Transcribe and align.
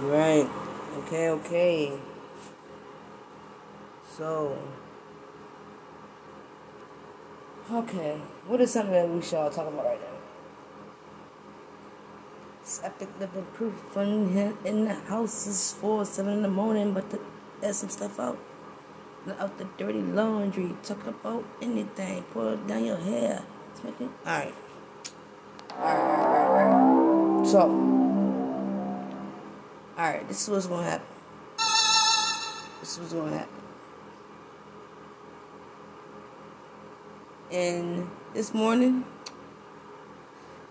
Right. 0.00 0.48
Okay, 1.04 1.28
okay. 1.28 1.92
So, 4.16 4.56
okay. 7.70 8.16
What 8.46 8.62
is 8.62 8.72
something 8.72 8.92
that 8.92 9.08
we 9.10 9.20
shall 9.20 9.50
talk 9.50 9.68
about 9.68 9.84
right 9.84 10.00
now? 10.00 10.16
It's 12.62 12.80
epic 12.82 13.10
living 13.20 13.44
proof 13.52 13.74
fun 13.92 14.56
in 14.64 14.84
the 14.86 14.94
house 14.94 15.46
is 15.46 15.74
four, 15.74 16.06
seven 16.06 16.32
in 16.32 16.42
the 16.42 16.48
morning, 16.48 16.94
but 16.94 17.04
add 17.62 17.74
some 17.74 17.90
stuff 17.90 18.18
out. 18.18 18.38
Out 19.38 19.58
the 19.58 19.68
dirty 19.76 20.00
laundry. 20.00 20.74
Talk 20.82 21.06
about 21.06 21.44
anything. 21.60 22.22
Pull 22.32 22.56
down 22.56 22.86
your 22.86 22.96
hair. 22.96 23.42
Alright. 23.84 24.08
Alright, 24.26 24.54
alright, 25.76 26.72
alright. 26.72 27.46
So. 27.46 27.99
Alright, 30.00 30.26
this 30.28 30.44
is 30.44 30.48
what's 30.48 30.66
gonna 30.66 30.82
happen. 30.82 31.06
This 32.80 32.92
is 32.92 33.00
what's 33.00 33.12
gonna 33.12 33.36
happen. 33.36 33.62
And 37.52 38.10
this 38.32 38.54
morning, 38.54 39.04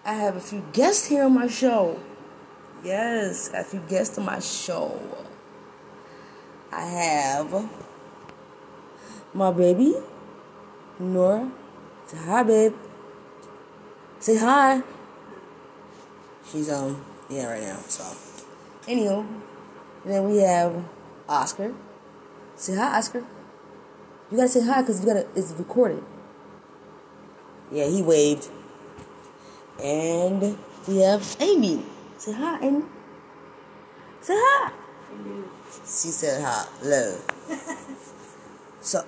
I 0.04 0.16
have 0.16 0.36
a 0.36 0.40
few 0.40 0.64
guests 0.74 1.06
here 1.06 1.26
on 1.26 1.36
my 1.36 1.46
show. 1.46 2.00
Yes, 2.84 3.52
a 3.54 3.64
few 3.64 3.82
guests 3.82 4.18
on 4.18 4.26
my 4.26 4.40
show. 4.40 5.00
I 6.72 6.86
have 6.88 7.70
my 9.32 9.52
baby, 9.52 9.94
Nora. 10.98 11.52
Say 12.08 12.18
hi, 12.18 12.42
babe. 12.42 12.74
Say 14.18 14.38
hi. 14.40 14.82
She's 16.52 16.72
um 16.72 17.06
yeah 17.30 17.52
right 17.52 17.62
now, 17.62 17.78
so. 17.88 18.39
Anywho, 18.88 19.26
then 20.06 20.30
we 20.30 20.38
have 20.38 20.84
Oscar. 21.28 21.74
Say 22.56 22.76
hi, 22.76 22.98
Oscar. 22.98 23.26
You 24.32 24.38
gotta 24.38 24.50
say 24.50 24.64
hi 24.64 24.82
because 24.82 25.02
you 25.02 25.08
gotta. 25.08 25.28
It's 25.36 25.52
recorded. 25.54 26.04
Yeah, 27.72 27.88
he 27.88 28.02
waved. 28.02 28.50
And 29.82 30.58
we 30.88 30.98
have 30.98 31.38
Amy. 31.40 31.84
Say 32.18 32.34
hi, 32.34 32.60
Amy. 32.62 32.84
Say 34.22 34.34
hi. 34.36 34.72
She 35.82 36.10
said 36.10 36.42
hi. 36.44 36.66
Love. 36.84 37.26
so, 38.82 39.06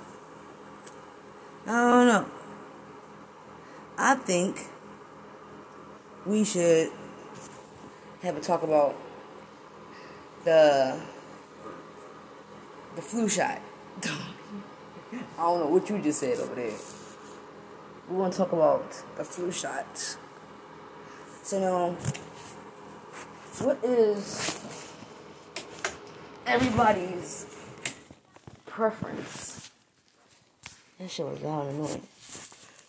I 1.66 1.72
don't 1.72 2.08
know. 2.08 2.26
I 3.98 4.16
think 4.16 4.68
we 6.26 6.44
should 6.44 6.92
have 8.22 8.38
a 8.38 8.40
talk 8.40 8.64
about 8.64 8.96
the 10.44 11.00
the 12.96 13.02
flu 13.02 13.30
shot. 13.30 13.62
I 14.04 15.18
don't 15.38 15.60
know 15.60 15.68
what 15.68 15.90
you 15.90 16.00
just 16.00 16.20
said 16.20 16.40
over 16.40 16.56
there. 16.56 16.74
We 18.10 18.16
want 18.16 18.34
to 18.34 18.38
talk 18.40 18.52
about 18.52 18.90
the 19.18 19.24
flu 19.24 19.52
shot. 19.52 20.18
So 21.44 21.60
now, 21.60 21.96
what 23.66 23.84
is 23.84 24.60
everybody's 26.46 27.46
preference? 28.66 29.72
That 31.00 31.10
shit 31.10 31.26
was 31.26 31.42
loud 31.42 31.68
annoying. 31.68 32.08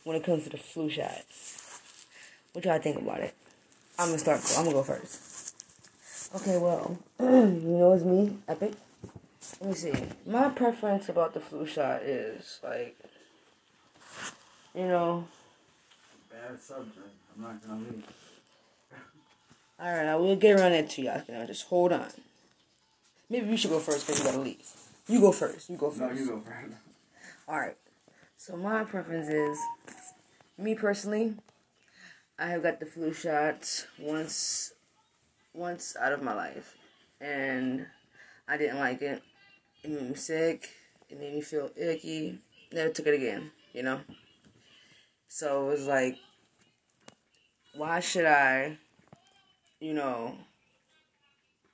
When 0.05 0.17
it 0.17 0.25
comes 0.25 0.45
to 0.45 0.51
the 0.51 0.59
flu 0.59 0.91
shot, 0.91 1.25
what 2.53 2.65
y'all 2.65 2.79
think 2.79 2.99
about 2.99 3.21
it? 3.21 3.35
I'm 3.99 4.09
gonna 4.09 4.19
start. 4.19 4.41
I'm 4.57 4.65
gonna 4.65 4.77
go 4.77 4.83
first. 4.83 5.32
Okay, 6.35 6.57
well, 6.57 6.99
you 7.21 7.27
know 7.27 7.93
it's 7.93 8.05
me, 8.05 8.39
Epic. 8.49 8.73
Let 9.61 9.69
me 9.71 9.77
see. 9.77 9.93
My 10.25 10.49
preference 10.49 11.11
about 11.11 11.35
the 11.35 11.41
flu 11.41 11.67
shot 11.67 12.03
is 12.03 12.59
like, 12.65 12.97
you 14.75 14.87
know. 14.87 15.27
Bad 16.31 16.59
subject. 16.59 16.99
I'm 17.37 17.43
not 17.43 17.67
gonna 17.67 17.81
leave. 17.81 18.05
All 19.79 19.93
right, 19.93 20.07
I 20.07 20.17
will 20.17 20.37
get 20.37 20.59
around 20.59 20.73
that 20.73 20.89
to 20.91 21.03
y'all. 21.03 21.23
Now, 21.29 21.45
just 21.45 21.67
hold 21.67 21.93
on. 21.93 22.09
Maybe 23.29 23.51
you 23.51 23.57
should 23.59 23.71
go 23.71 23.79
first 23.79 24.07
because 24.07 24.21
you 24.21 24.31
gotta 24.31 24.41
leave. 24.41 24.67
You 25.09 25.21
go 25.21 25.33
first. 25.33 25.69
You 25.69 25.77
go 25.77 25.91
first. 25.91 26.01
No, 26.01 26.19
you 26.19 26.29
go 26.29 26.41
first. 26.41 26.75
All 27.49 27.59
right. 27.61 27.77
So 28.39 28.57
my 28.57 28.85
preference 28.85 29.29
is, 29.29 29.59
me 30.57 30.75
personally, 30.75 31.35
I 32.39 32.47
have 32.47 32.63
got 32.63 32.81
the 32.81 32.87
flu 32.87 33.13
shot 33.13 33.87
once 33.99 34.73
once 35.55 35.97
out 36.01 36.13
of 36.13 36.23
my 36.23 36.35
life, 36.35 36.77
and 37.21 37.87
I 38.49 38.57
didn't 38.57 38.79
like 38.79 39.03
it. 39.03 39.23
It 39.83 39.91
made 39.91 40.11
me 40.11 40.15
sick. 40.15 40.71
It 41.09 41.19
made 41.19 41.35
me 41.35 41.41
feel 41.41 41.71
icky. 41.77 42.39
Never 42.73 42.91
took 42.91 43.07
it 43.07 43.15
again. 43.15 43.51
You 43.73 43.83
know. 43.83 44.01
So 45.29 45.69
it 45.69 45.73
was 45.73 45.87
like, 45.87 46.19
why 47.75 48.01
should 48.01 48.27
I, 48.27 48.79
you 49.81 49.95
know, 49.95 50.37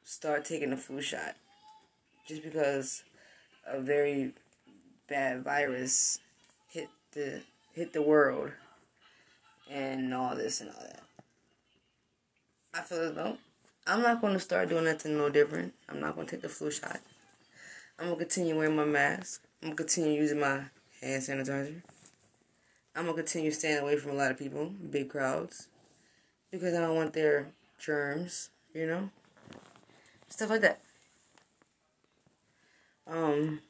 start 0.05 0.44
taking 0.44 0.71
the 0.71 0.77
flu 0.77 1.00
shot 1.00 1.34
just 2.27 2.43
because 2.43 3.03
a 3.67 3.81
very 3.81 4.33
bad 5.09 5.43
virus 5.43 6.21
hit 6.69 6.88
the 7.12 7.41
hit 7.75 7.93
the 7.93 8.03
world 8.03 8.50
and 9.71 10.15
all 10.15 10.37
this 10.37 10.61
and 10.61 10.71
all 10.71 10.83
that. 10.83 11.03
I 12.75 12.81
feel 12.83 13.00
as 13.00 13.15
though 13.15 13.38
I'm 13.88 14.03
not 14.03 14.21
going 14.21 14.34
to 14.34 14.38
start 14.38 14.69
doing 14.69 14.84
nothing 14.84 15.16
no 15.16 15.31
different. 15.31 15.72
I'm 15.88 15.99
not 15.99 16.15
going 16.15 16.26
to 16.26 16.31
take 16.31 16.43
the 16.43 16.49
flu 16.50 16.71
shot. 16.71 17.00
I'm 17.99 18.09
going 18.09 18.19
to 18.19 18.25
continue 18.26 18.54
wearing 18.54 18.76
my 18.76 18.84
mask. 18.84 19.43
I'm 19.62 19.71
going 19.71 19.76
to 19.78 19.82
continue 19.84 20.21
using 20.21 20.41
my 20.41 20.65
hand 21.00 21.22
sanitizer. 21.22 21.81
I'm 22.94 23.04
going 23.04 23.16
to 23.16 23.22
continue 23.22 23.50
staying 23.50 23.78
away 23.78 23.97
from 23.97 24.10
a 24.10 24.15
lot 24.15 24.31
of 24.31 24.38
people, 24.38 24.66
big 24.91 25.09
crowds, 25.09 25.69
because 26.50 26.75
I 26.75 26.81
don't 26.82 26.97
want 26.97 27.15
their 27.15 27.49
germs, 27.78 28.50
you 28.75 28.87
know? 28.87 29.09
Stuff 30.28 30.50
like 30.50 30.60
that. 30.60 30.81
Um, 33.06 33.60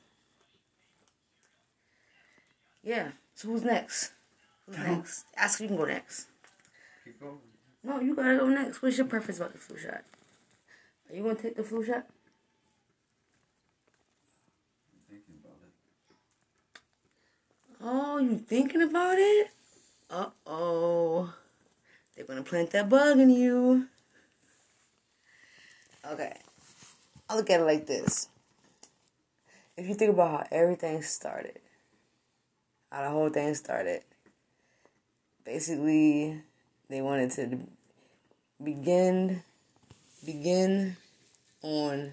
yeah. 2.83 3.11
So 3.37 3.49
who's 3.49 3.63
next? 3.63 4.11
Who's 4.67 4.79
next? 4.79 5.27
Ask 5.37 5.61
you 5.61 5.69
can 5.69 5.77
go 5.77 5.85
next. 5.85 6.27
Keep 7.05 7.21
going. 7.21 7.39
No, 7.83 8.01
you 8.01 8.15
gotta 8.15 8.37
go 8.39 8.49
next. 8.49 8.83
What's 8.83 8.99
your 8.99 9.07
preference 9.07 9.39
about 9.39 9.53
the 9.53 9.59
flu 9.59 9.79
shot? 9.79 10.03
Are 11.09 11.17
you 11.17 11.23
gonna 11.23 11.37
take 11.37 11.57
the 11.57 11.63
flu 11.63 11.85
shot? 11.85 12.07
I'm 15.11 15.19
thinking 15.19 15.35
about 15.43 15.59
it. 15.63 15.73
Oh, 17.81 18.19
you 18.19 18.39
thinking 18.39 18.83
about 18.83 19.19
it? 19.19 19.51
Uh 20.11 20.31
oh. 20.47 21.35
They're 22.15 22.27
gonna 22.27 22.43
plant 22.43 22.71
that 22.71 22.89
bug 22.89 23.19
in 23.21 23.31
you. 23.31 23.87
Okay. 26.11 26.37
I'll 27.29 27.37
look 27.37 27.51
at 27.51 27.61
it 27.61 27.65
like 27.65 27.87
this. 27.87 28.29
If 29.77 29.87
you 29.87 29.95
think 29.95 30.13
about 30.13 30.31
how 30.31 30.47
everything 30.51 31.03
started, 31.03 31.61
how 32.91 33.03
the 33.03 33.11
whole 33.11 33.29
thing 33.29 33.55
started, 33.55 34.03
basically 35.45 36.43
they 36.89 37.01
wanted 37.01 37.31
to 37.33 37.59
begin 38.63 39.43
begin 40.25 40.97
on 41.63 42.13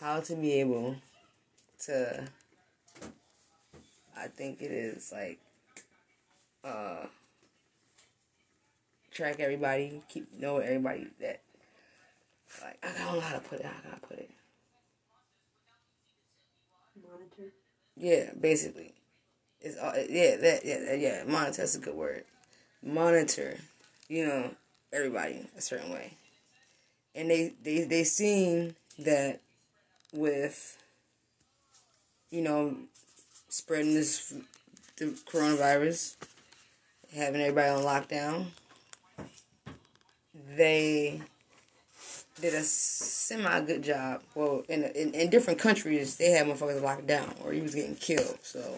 how 0.00 0.20
to 0.20 0.34
be 0.34 0.54
able 0.54 0.96
to 1.78 2.28
I 4.16 4.26
think 4.28 4.62
it 4.62 4.70
is 4.70 5.12
like 5.12 5.38
uh 6.64 7.06
track 9.12 9.38
everybody, 9.38 10.02
keep 10.08 10.32
know 10.38 10.58
everybody 10.58 11.06
that 11.20 11.40
like 12.62 12.78
I 12.82 13.04
don't 13.04 13.14
know 13.14 13.20
how 13.20 13.34
to 13.34 13.40
put 13.40 13.60
it, 13.60 13.66
how 13.66 13.80
can 13.82 13.90
I 13.92 14.06
put 14.06 14.18
it? 14.18 14.30
Monitor. 17.00 17.52
Yeah, 17.96 18.30
basically. 18.40 18.92
It's 19.60 19.78
all 19.78 19.92
yeah, 19.96 20.36
that 20.36 20.64
yeah, 20.64 20.94
yeah, 20.94 21.24
monitor 21.26 21.62
is 21.62 21.76
a 21.76 21.80
good 21.80 21.94
word. 21.94 22.24
Monitor, 22.82 23.58
you 24.08 24.26
know, 24.26 24.50
everybody 24.92 25.46
a 25.56 25.60
certain 25.60 25.90
way. 25.90 26.14
And 27.14 27.30
they 27.30 27.52
they 27.62 27.84
they 27.84 28.04
seen 28.04 28.74
that 28.98 29.40
with 30.12 30.78
you 32.30 32.42
know 32.42 32.76
spreading 33.48 33.94
this 33.94 34.34
the 34.96 35.06
coronavirus, 35.30 36.16
having 37.14 37.40
everybody 37.40 37.68
on 37.68 37.82
lockdown, 37.82 38.46
they 40.56 41.20
did 42.40 42.54
a 42.54 42.62
semi 42.62 43.60
good 43.60 43.82
job. 43.82 44.22
Well, 44.34 44.64
in, 44.68 44.84
in 44.84 45.14
in 45.14 45.30
different 45.30 45.58
countries, 45.58 46.16
they 46.16 46.30
had 46.30 46.46
motherfuckers 46.46 46.82
locked 46.82 47.06
down 47.06 47.34
or 47.42 47.52
you 47.52 47.62
was 47.62 47.74
getting 47.74 47.96
killed. 47.96 48.38
So 48.42 48.76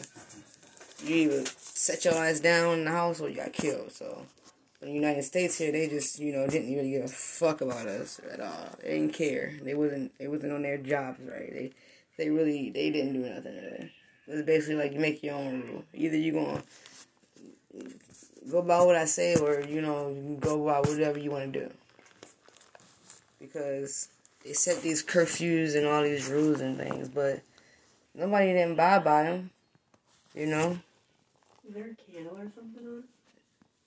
you 1.04 1.16
either 1.16 1.44
set 1.58 2.04
your 2.04 2.14
ass 2.14 2.40
down 2.40 2.78
in 2.78 2.84
the 2.84 2.90
house 2.90 3.20
or 3.20 3.28
you 3.28 3.36
got 3.36 3.52
killed. 3.52 3.92
So 3.92 4.26
the 4.80 4.90
United 4.90 5.22
States 5.22 5.58
here, 5.58 5.72
they 5.72 5.88
just 5.88 6.18
you 6.18 6.32
know 6.32 6.46
didn't 6.46 6.74
really 6.74 6.90
give 6.90 7.04
a 7.04 7.08
fuck 7.08 7.60
about 7.60 7.86
us 7.86 8.20
at 8.30 8.40
all. 8.40 8.68
They 8.82 8.98
didn't 8.98 9.14
care. 9.14 9.54
They 9.62 9.74
wasn't 9.74 10.16
they 10.18 10.28
wasn't 10.28 10.52
on 10.52 10.62
their 10.62 10.78
jobs 10.78 11.20
right. 11.20 11.52
They 11.52 11.72
they 12.18 12.30
really 12.30 12.70
they 12.70 12.90
didn't 12.90 13.14
do 13.14 13.20
nothing. 13.20 13.56
There. 13.56 13.90
It 14.28 14.32
was 14.34 14.42
basically 14.42 14.76
like 14.76 14.92
you 14.92 15.00
make 15.00 15.22
your 15.22 15.34
own 15.34 15.62
rule. 15.62 15.84
Either 15.94 16.16
you 16.16 16.32
gonna 16.32 16.62
go 18.50 18.62
by 18.62 18.82
what 18.82 18.96
I 18.96 19.04
say, 19.04 19.36
or 19.36 19.60
you 19.60 19.80
know 19.80 20.08
you 20.08 20.36
go 20.40 20.64
by 20.64 20.80
whatever 20.80 21.18
you 21.18 21.30
want 21.30 21.52
to 21.52 21.60
do. 21.60 21.72
Because 23.40 24.08
they 24.44 24.52
set 24.52 24.82
these 24.82 25.04
curfews 25.04 25.76
and 25.76 25.86
all 25.86 26.02
these 26.02 26.28
rules 26.28 26.60
and 26.60 26.76
things, 26.78 27.08
but 27.08 27.40
nobody 28.14 28.52
didn't 28.52 28.76
buy 28.76 28.98
by 28.98 29.24
them. 29.24 29.50
You 30.34 30.46
know. 30.46 30.78
Is 31.66 31.74
there 31.74 31.90
a 31.90 32.12
candle 32.12 32.36
or 32.36 32.50
something 32.54 32.86
on? 32.86 33.04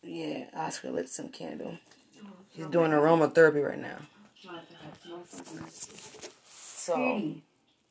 Yeah, 0.10 0.46
Oscar 0.56 0.90
lit 0.90 1.08
some 1.08 1.30
candle. 1.30 1.78
Oh, 2.24 2.30
He's 2.50 2.66
doing 2.66 2.90
aromatherapy 2.92 3.64
right 3.64 3.78
now. 3.78 3.98
Not 4.44 4.68
that 4.68 4.78
I 4.82 5.06
smell 5.06 5.24
something. 5.28 5.66
So 6.50 6.96
hmm. 6.96 7.40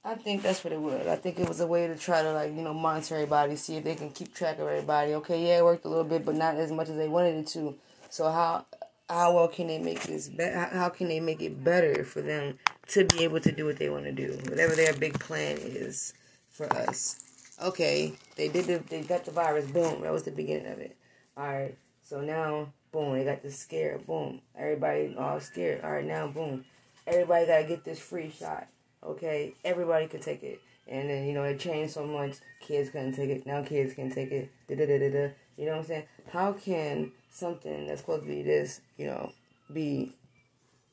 I 0.05 0.17
think 0.17 0.43
that's 0.43 0.65
what 0.65 0.73
it 0.73 0.81
was. 0.81 1.06
I 1.06 1.15
think 1.15 1.38
it 1.38 1.49
was 1.49 1.61
a 1.61 1.67
way 1.67 1.87
to 1.87 1.97
try 1.97 2.23
to 2.23 2.32
like, 2.32 2.53
you 2.56 2.62
know, 2.62 2.75
monitor 2.75 3.15
everybody, 3.15 3.55
see 3.55 3.76
if 3.76 3.85
they 3.85 3.94
can 3.94 4.11
keep 4.11 4.35
track 4.35 4.59
of 4.59 4.67
everybody. 4.67 5.15
Okay, 5.15 5.47
yeah, 5.47 5.59
it 5.59 5.65
worked 5.65 5.85
a 5.85 5.88
little 5.88 6.03
bit, 6.03 6.25
but 6.25 6.35
not 6.35 6.56
as 6.56 6.73
much 6.73 6.88
as 6.88 6.97
they 6.97 7.06
wanted 7.06 7.37
it 7.37 7.47
to. 7.49 7.76
So 8.11 8.25
how 8.32 8.67
how 9.09 9.35
well 9.35 9.47
can 9.47 9.69
they 9.69 9.79
make 9.79 10.03
this 10.03 10.29
be- 10.29 10.44
how, 10.44 10.88
can 10.88 11.06
they 11.06 11.20
make 11.20 11.41
it 11.41 11.62
better 11.62 12.03
for 12.03 12.20
them 12.20 12.59
to 12.88 13.05
be 13.05 13.23
able 13.23 13.41
to 13.41 13.53
do 13.53 13.65
what 13.65 13.79
they 13.79 13.91
want 13.91 14.06
to 14.06 14.12
do? 14.12 14.37
Whatever 14.49 14.75
their 14.75 14.93
big 14.93 15.20
plan 15.20 15.56
is 15.61 16.15
for 16.50 16.73
us. 16.73 17.20
Okay, 17.62 18.15
they 18.37 18.49
did 18.49 18.67
the, 18.67 18.79
they 18.88 19.03
got 19.03 19.25
the 19.25 19.31
virus, 19.31 19.70
boom, 19.70 20.03
that 20.03 20.12
was 20.12 20.25
the 20.25 20.31
beginning 20.31 20.73
of 20.73 20.79
it. 20.79 20.97
Alright, 21.37 21.76
so 22.08 22.22
now 22.22 22.72
boom, 22.90 23.19
they 23.19 23.25
got 23.25 23.43
the 23.43 23.50
scare, 23.50 23.99
boom. 23.99 24.40
Everybody 24.56 25.14
all 25.19 25.40
scared. 25.40 25.84
Alright, 25.84 26.06
now 26.06 26.26
boom. 26.26 26.64
Everybody 27.06 27.46
gotta 27.46 27.64
get 27.64 27.84
this 27.84 27.99
free 27.99 28.31
shot. 28.31 28.66
Okay, 29.05 29.55
everybody 29.62 30.06
can 30.06 30.20
take 30.20 30.43
it. 30.43 30.60
And 30.87 31.10
then, 31.10 31.26
you 31.26 31.34
know, 31.34 31.44
it 31.44 31.60
changed 31.60 31.93
so 31.93 32.06
much. 32.06 32.37
Kids 32.60 32.88
couldn't 32.88 33.12
take 33.12 33.28
it. 33.28 33.46
Now 33.46 33.62
kids 33.62 33.93
can 33.93 34.10
take 34.10 34.32
it. 34.32 34.50
Da 34.69 34.76
da 34.76 34.87
da 34.87 34.99
da 34.99 35.10
da. 35.10 35.28
You 35.58 35.66
know 35.66 35.72
what 35.72 35.81
I'm 35.81 35.84
saying? 35.84 36.05
How 36.32 36.52
can 36.55 37.12
something 37.31 37.87
that's 37.87 38.00
supposed 38.00 38.22
to 38.22 38.28
be 38.28 38.43
this, 38.43 38.81
you 38.96 39.05
know, 39.05 39.31
be, 39.70 40.14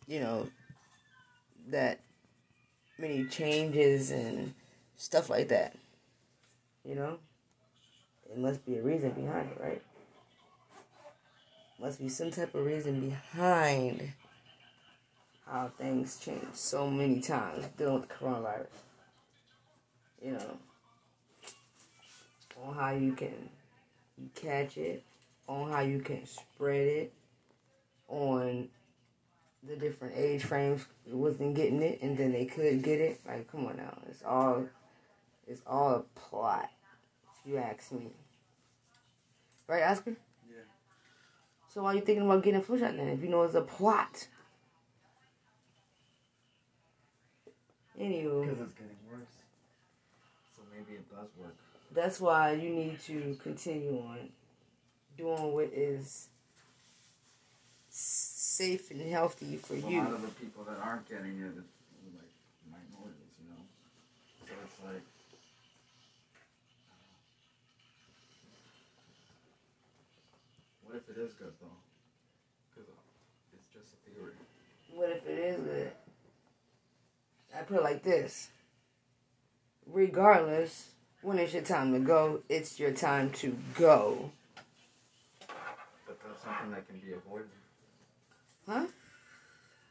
you 0.08 0.20
know, 0.20 0.50
that 1.70 2.02
many 3.00 3.24
changes 3.26 4.12
and 4.12 4.54
stuff 4.98 5.30
like 5.30 5.48
that? 5.48 5.78
You 6.84 6.96
know? 6.96 7.20
It 8.30 8.38
must 8.38 8.66
be 8.66 8.76
a 8.76 8.82
reason 8.82 9.12
behind 9.12 9.50
it, 9.52 9.62
right? 9.62 9.82
Must 11.80 12.00
be 12.00 12.10
some 12.10 12.32
type 12.32 12.56
of 12.56 12.66
reason 12.66 13.10
behind 13.10 14.14
how 15.46 15.72
things 15.78 16.18
change 16.18 16.54
so 16.54 16.90
many 16.90 17.20
times 17.20 17.66
dealing 17.78 18.02
with 18.02 18.10
coronavirus. 18.10 18.68
You 20.24 20.32
know, 20.34 20.58
on 22.64 22.76
how 22.76 22.92
you 22.92 23.14
can 23.14 23.50
catch 24.34 24.78
it, 24.78 25.04
on 25.48 25.72
how 25.72 25.82
you 25.82 26.00
can 26.00 26.26
spread 26.26 26.88
it, 26.88 27.14
on 28.08 28.70
the 29.68 29.76
different 29.76 30.16
age 30.16 30.44
frames 30.44 30.86
wasn't 31.08 31.56
getting 31.56 31.82
it 31.82 32.00
and 32.02 32.18
then 32.18 32.32
they 32.32 32.46
could 32.46 32.82
get 32.82 33.00
it. 33.00 33.20
Like, 33.28 33.52
come 33.52 33.66
on 33.66 33.78
now, 33.78 33.98
it's 34.10 34.24
all 34.24 34.66
it's 35.48 35.62
all 35.68 35.96
a 35.96 36.20
plot. 36.20 36.70
If 37.46 37.52
you 37.52 37.58
ask 37.58 37.92
me, 37.92 38.08
right, 39.68 39.84
Oscar? 39.84 40.16
So 41.76 41.84
why 41.84 41.92
are 41.92 41.96
you 41.96 42.02
thinking 42.02 42.26
about 42.26 42.42
getting 42.42 42.62
a 42.62 42.64
flu 42.64 42.80
shot 42.80 42.96
then? 42.96 43.10
If 43.10 43.22
you 43.22 43.28
know 43.28 43.44
it's 43.44 43.54
a 43.54 43.62
plot. 43.62 44.30
Anywho. 48.00 48.44
Because 48.44 48.62
it's 48.62 48.74
getting 48.76 48.96
worse. 49.12 49.36
So 50.56 50.62
maybe 50.74 50.94
it 50.94 51.10
does 51.10 51.28
work. 51.38 51.54
That's 51.94 52.22
why 52.22 52.54
you 52.54 52.70
need 52.70 53.02
to 53.02 53.38
continue 53.44 54.00
on 54.00 54.30
doing 55.18 55.52
what 55.52 55.70
is 55.74 56.30
safe 57.90 58.90
and 58.92 59.02
healthy 59.02 59.58
for 59.58 59.76
you. 59.76 60.00
A 60.00 60.04
lot 60.04 60.14
of 60.14 60.22
the 60.22 60.28
people 60.30 60.64
that 60.64 60.78
aren't 60.82 61.10
getting 61.10 61.42
it, 61.42 61.56
like 62.16 62.32
minorities, 62.72 63.36
you 63.44 63.50
know. 63.50 63.62
So 64.48 64.54
it's 64.64 64.80
like. 64.86 65.04
What 70.96 71.04
if 71.10 71.18
it 71.18 71.22
is 71.22 71.34
good 71.34 71.52
though? 71.60 71.68
Because 72.74 72.90
uh, 72.90 72.94
it's 73.54 73.68
just 73.74 73.96
a 73.96 74.10
theory. 74.10 74.32
What 74.94 75.10
if 75.10 75.28
it 75.28 75.38
is 75.38 75.60
good? 75.60 75.92
I 77.54 77.64
put 77.64 77.80
it 77.80 77.84
like 77.84 78.02
this. 78.02 78.48
Regardless, 79.86 80.92
when 81.22 81.38
it's 81.38 81.54
your 81.54 81.64
time 81.64 81.92
to 81.92 82.00
go, 82.00 82.44
it's 82.48 82.80
your 82.80 82.92
time 82.92 83.32
to 83.32 83.58
go. 83.78 84.32
But 86.08 86.18
that's 86.26 86.42
something 86.42 86.72
that 86.72 86.88
can 86.88 87.00
be 87.00 87.12
avoided. 87.12 87.50
Huh? 88.66 88.86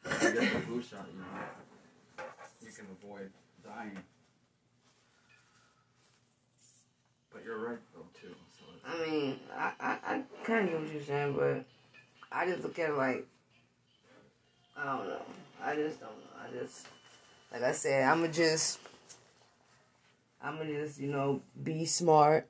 If 0.06 0.22
you 0.22 0.40
get 0.40 0.52
the 0.54 0.60
flu 0.60 0.80
shot, 0.80 1.06
you 1.12 1.18
know, 1.18 2.24
you 2.62 2.72
can 2.72 2.86
avoid 3.02 3.30
dying. 3.62 3.98
But 7.30 7.33
you're 7.44 7.58
right 7.58 7.78
though 7.94 8.06
too. 8.20 8.34
So 8.58 8.64
I 8.86 9.10
mean, 9.10 9.38
I, 9.56 9.72
I, 9.80 9.90
I 10.14 10.22
kind 10.44 10.64
of 10.68 10.70
get 10.72 10.80
what 10.80 10.92
you're 10.92 11.02
saying, 11.02 11.34
but 11.34 11.64
I 12.32 12.46
just 12.46 12.62
look 12.62 12.78
at 12.78 12.90
it 12.90 12.96
like, 12.96 13.26
I 14.76 14.84
don't 14.84 15.08
know. 15.08 15.22
I 15.62 15.74
just 15.76 16.00
don't 16.00 16.10
know. 16.10 16.42
I 16.42 16.52
just, 16.58 16.86
like 17.52 17.62
I 17.62 17.72
said, 17.72 18.04
I'ma 18.04 18.26
just, 18.26 18.78
I'ma 20.42 20.64
just, 20.64 21.00
you 21.00 21.08
know, 21.10 21.40
be 21.62 21.84
smart, 21.86 22.46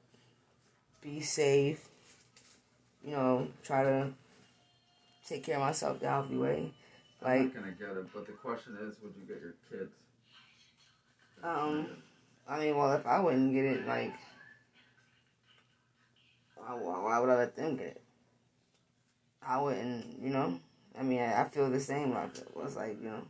be 1.03 1.21
safe, 1.21 1.87
you 3.05 3.13
know, 3.13 3.49
try 3.63 3.85
to 3.85 4.09
take 5.29 5.45
care 5.45 5.57
of 5.57 5.63
myself 5.63 6.01
the 6.01 6.09
healthy 6.09 6.37
way. 6.37 6.73
I'm 7.23 7.29
Like, 7.29 7.55
not 7.55 7.55
gonna 7.55 7.73
get 7.73 7.97
it. 7.97 8.13
But 8.13 8.27
the 8.27 8.33
question 8.33 8.77
is, 8.81 8.97
would 9.03 9.15
you 9.17 9.27
get 9.27 9.41
your 9.43 9.55
kids? 9.71 9.93
Um, 11.43 11.87
I 12.49 12.59
mean, 12.59 12.77
well, 12.77 12.93
if 12.95 13.07
I 13.07 13.21
wouldn't 13.21 13.53
get 13.53 13.65
it, 13.65 13.87
like, 13.87 14.13
why, 16.73 17.01
why 17.01 17.19
would 17.21 17.31
I 17.31 17.37
let 17.37 17.57
them 17.57 17.77
get 17.77 17.87
it? 17.87 18.03
I 19.47 19.61
wouldn't, 19.61 20.21
you 20.21 20.31
know. 20.31 20.59
I 20.99 21.03
mean, 21.03 21.21
I, 21.21 21.43
I 21.43 21.49
feel 21.49 21.71
the 21.71 21.81
same. 21.81 22.15
Like, 22.15 22.37
it 22.37 22.57
was 22.57 22.77
like, 22.77 22.97
you 23.03 23.11
know, 23.11 23.23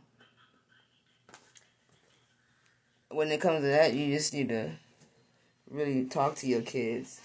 when 3.09 3.31
it 3.31 3.41
comes 3.41 3.61
to 3.61 3.67
that, 3.67 3.93
you 3.93 4.13
just 4.13 4.33
need 4.33 4.49
to 4.49 4.71
really 5.69 6.05
talk 6.05 6.35
to 6.35 6.47
your 6.47 6.61
kids, 6.61 7.19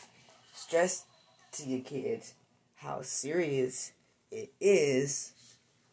stress 0.53 1.05
to 1.53 1.69
your 1.69 1.81
kids 1.81 2.35
how 2.81 3.03
serious 3.03 3.93
it 4.31 4.51
is 4.59 5.33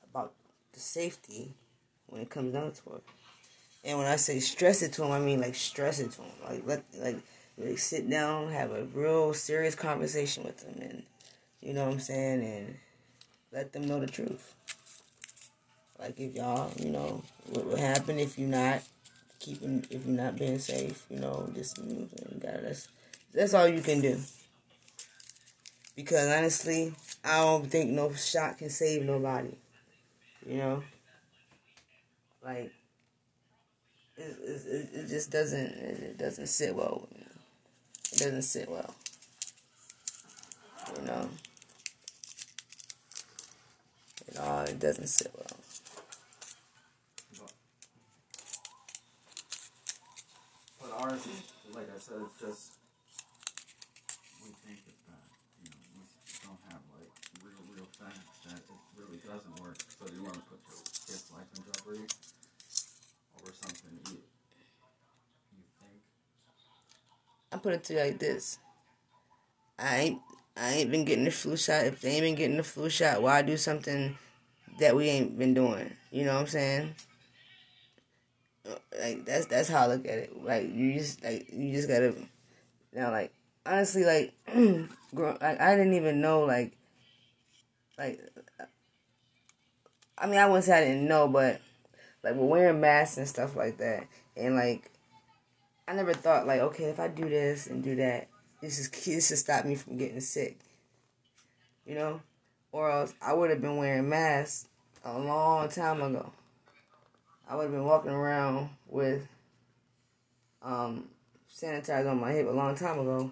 about 0.09 0.31
the 0.71 0.79
safety 0.79 1.53
when 2.07 2.21
it 2.21 2.29
comes 2.29 2.53
down 2.53 2.71
to 2.71 2.95
it. 2.95 3.03
And 3.83 3.97
when 3.97 4.07
I 4.07 4.15
say 4.15 4.39
stress 4.39 4.81
it 4.81 4.93
to 4.93 5.01
them, 5.01 5.11
I 5.11 5.19
mean 5.19 5.41
like 5.41 5.55
stress 5.55 5.99
it 5.99 6.11
to 6.11 6.17
them. 6.19 6.31
Like 6.45 6.63
let 6.65 6.83
like 6.97 7.17
really 7.57 7.77
sit 7.77 8.09
down, 8.09 8.51
have 8.51 8.71
a 8.71 8.83
real 8.85 9.33
serious 9.33 9.75
conversation 9.75 10.43
with 10.43 10.59
them, 10.59 10.81
and 10.81 11.03
you 11.61 11.73
know 11.73 11.85
what 11.85 11.93
I'm 11.93 11.99
saying, 11.99 12.43
and 12.43 12.75
let 13.51 13.73
them 13.73 13.85
know 13.87 13.99
the 13.99 14.07
truth. 14.07 14.53
Like 15.99 16.19
if 16.19 16.35
y'all, 16.35 16.71
you 16.77 16.91
know, 16.91 17.23
what 17.49 17.65
would 17.65 17.79
happen 17.79 18.19
if 18.19 18.37
you're 18.37 18.49
not 18.49 18.81
keeping, 19.39 19.85
if 19.89 20.05
you're 20.05 20.15
not 20.15 20.37
being 20.37 20.59
safe, 20.59 21.05
you 21.09 21.19
know, 21.19 21.49
just 21.55 21.77
you 21.79 22.07
gotta 22.39 22.61
that's 22.61 22.87
that's 23.33 23.53
all 23.53 23.67
you 23.67 23.81
can 23.81 24.01
do. 24.01 24.19
Because 25.95 26.27
honestly, 26.27 26.93
I 27.25 27.41
don't 27.41 27.69
think 27.69 27.89
no 27.89 28.13
shot 28.13 28.59
can 28.59 28.69
save 28.69 29.03
nobody. 29.03 29.55
You 30.45 30.57
know, 30.57 30.83
like 32.43 32.71
it, 34.15 34.37
it, 34.43 34.89
it 34.93 35.07
just 35.07 35.31
doesn't 35.31 35.67
it 35.67 36.17
doesn't 36.17 36.47
sit 36.47 36.75
well 36.75 37.07
with 37.09 37.19
me. 37.19 37.26
It 38.11 38.19
doesn't 38.19 38.41
sit 38.43 38.69
well. 38.69 38.93
You 40.95 41.05
know. 41.05 41.29
It 44.27 44.37
all 44.39 44.61
it 44.63 44.79
doesn't 44.79 45.07
sit 45.07 45.31
well. 45.35 45.57
But, 50.81 50.91
ours 50.93 51.25
is, 51.25 51.43
like 51.75 51.89
I 51.93 51.99
said, 51.99 52.17
it's 52.25 52.39
just 52.39 52.71
we 54.43 54.49
think 54.65 54.79
it's 54.87 55.01
bad. 55.07 55.27
You 55.63 55.69
know, 55.73 56.01
we 56.05 56.35
don't 56.45 56.61
have 56.71 56.81
like 56.95 57.11
real, 57.43 57.61
real 57.73 57.89
facts 57.99 58.39
that 58.45 58.59
it 58.61 58.79
really 58.97 59.19
doesn't 59.25 59.55
work. 59.61 59.77
So 59.99 60.05
you 60.13 60.23
want 60.23 60.35
to 60.35 60.45
put 60.47 60.59
your 60.69 60.79
kid's 61.07 61.27
life 61.33 61.49
in 61.57 61.61
jeopardy 61.65 62.05
over 63.37 63.51
something 63.53 63.93
you 64.07 64.17
you 65.55 65.63
think? 65.79 66.01
I 67.57 67.59
put 67.59 67.73
it 67.73 67.83
to 67.85 67.93
you 67.93 67.99
like 67.99 68.19
this. 68.19 68.59
I 69.79 69.97
ain't 69.97 70.21
I 70.55 70.73
ain't 70.73 70.91
been 70.91 71.05
getting 71.05 71.25
the 71.25 71.31
flu 71.31 71.57
shot. 71.57 71.85
If 71.85 72.01
they 72.01 72.11
ain't 72.11 72.21
been 72.21 72.35
getting 72.35 72.57
the 72.57 72.63
flu 72.63 72.87
shot, 72.87 73.23
why 73.23 73.41
do 73.41 73.57
something 73.57 74.15
that 74.79 74.95
we 74.95 75.09
ain't 75.09 75.39
been 75.39 75.55
doing? 75.55 75.91
You 76.11 76.25
know 76.25 76.35
what 76.35 76.41
I'm 76.41 76.47
saying? 76.47 76.95
Uh, 78.69 78.75
like 78.99 79.25
that's 79.25 79.47
that's 79.47 79.69
how 79.69 79.83
I 79.83 79.87
look 79.87 80.05
at 80.05 80.19
it. 80.19 80.43
Like 80.43 80.71
you 80.71 80.93
just 80.93 81.23
like 81.23 81.47
you 81.51 81.73
just 81.73 81.87
gotta 81.87 82.13
now 82.93 83.09
like 83.09 83.33
honestly 83.65 84.05
like 84.05 84.33
grow, 85.15 85.35
like 85.41 85.59
I 85.59 85.75
didn't 85.75 85.95
even 85.95 86.21
know 86.21 86.41
like 86.41 86.77
like 87.97 88.19
I 90.15 90.27
mean 90.27 90.39
I 90.39 90.45
wouldn't 90.45 90.65
say 90.65 90.77
I 90.77 90.85
didn't 90.85 91.07
know, 91.07 91.27
but 91.27 91.59
like 92.23 92.35
we're 92.35 92.45
wearing 92.45 92.81
masks 92.81 93.17
and 93.17 93.27
stuff 93.27 93.55
like 93.55 93.77
that, 93.77 94.05
and 94.35 94.55
like 94.55 94.91
I 95.87 95.93
never 95.93 96.13
thought 96.13 96.45
like 96.45 96.59
okay 96.59 96.85
if 96.85 96.99
I 96.99 97.07
do 97.07 97.29
this 97.29 97.67
and 97.67 97.83
do 97.83 97.95
that, 97.95 98.27
this 98.61 98.79
is 98.79 98.89
this 99.05 99.27
should 99.27 99.37
stop 99.37 99.65
me 99.65 99.75
from 99.75 99.97
getting 99.97 100.19
sick, 100.19 100.57
you 101.85 101.95
know, 101.95 102.21
or 102.71 102.91
else 102.91 103.13
I 103.21 103.33
would 103.33 103.49
have 103.49 103.61
been 103.61 103.77
wearing 103.77 104.09
masks 104.09 104.67
a 105.05 105.17
long 105.17 105.69
time 105.69 106.01
ago. 106.01 106.31
I 107.49 107.55
would 107.55 107.63
have 107.63 107.71
been 107.71 107.85
walking 107.85 108.11
around 108.11 108.69
with 108.89 109.25
um, 110.61 111.07
sanitizer 111.53 112.11
on 112.11 112.19
my 112.19 112.33
hip 112.33 112.47
a 112.47 112.51
long 112.51 112.75
time 112.75 112.99
ago, 112.99 113.31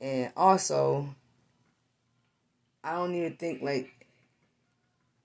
and 0.00 0.32
also 0.36 1.14
I 2.82 2.94
don't 2.94 3.14
even 3.14 3.34
think 3.34 3.60
like 3.62 4.06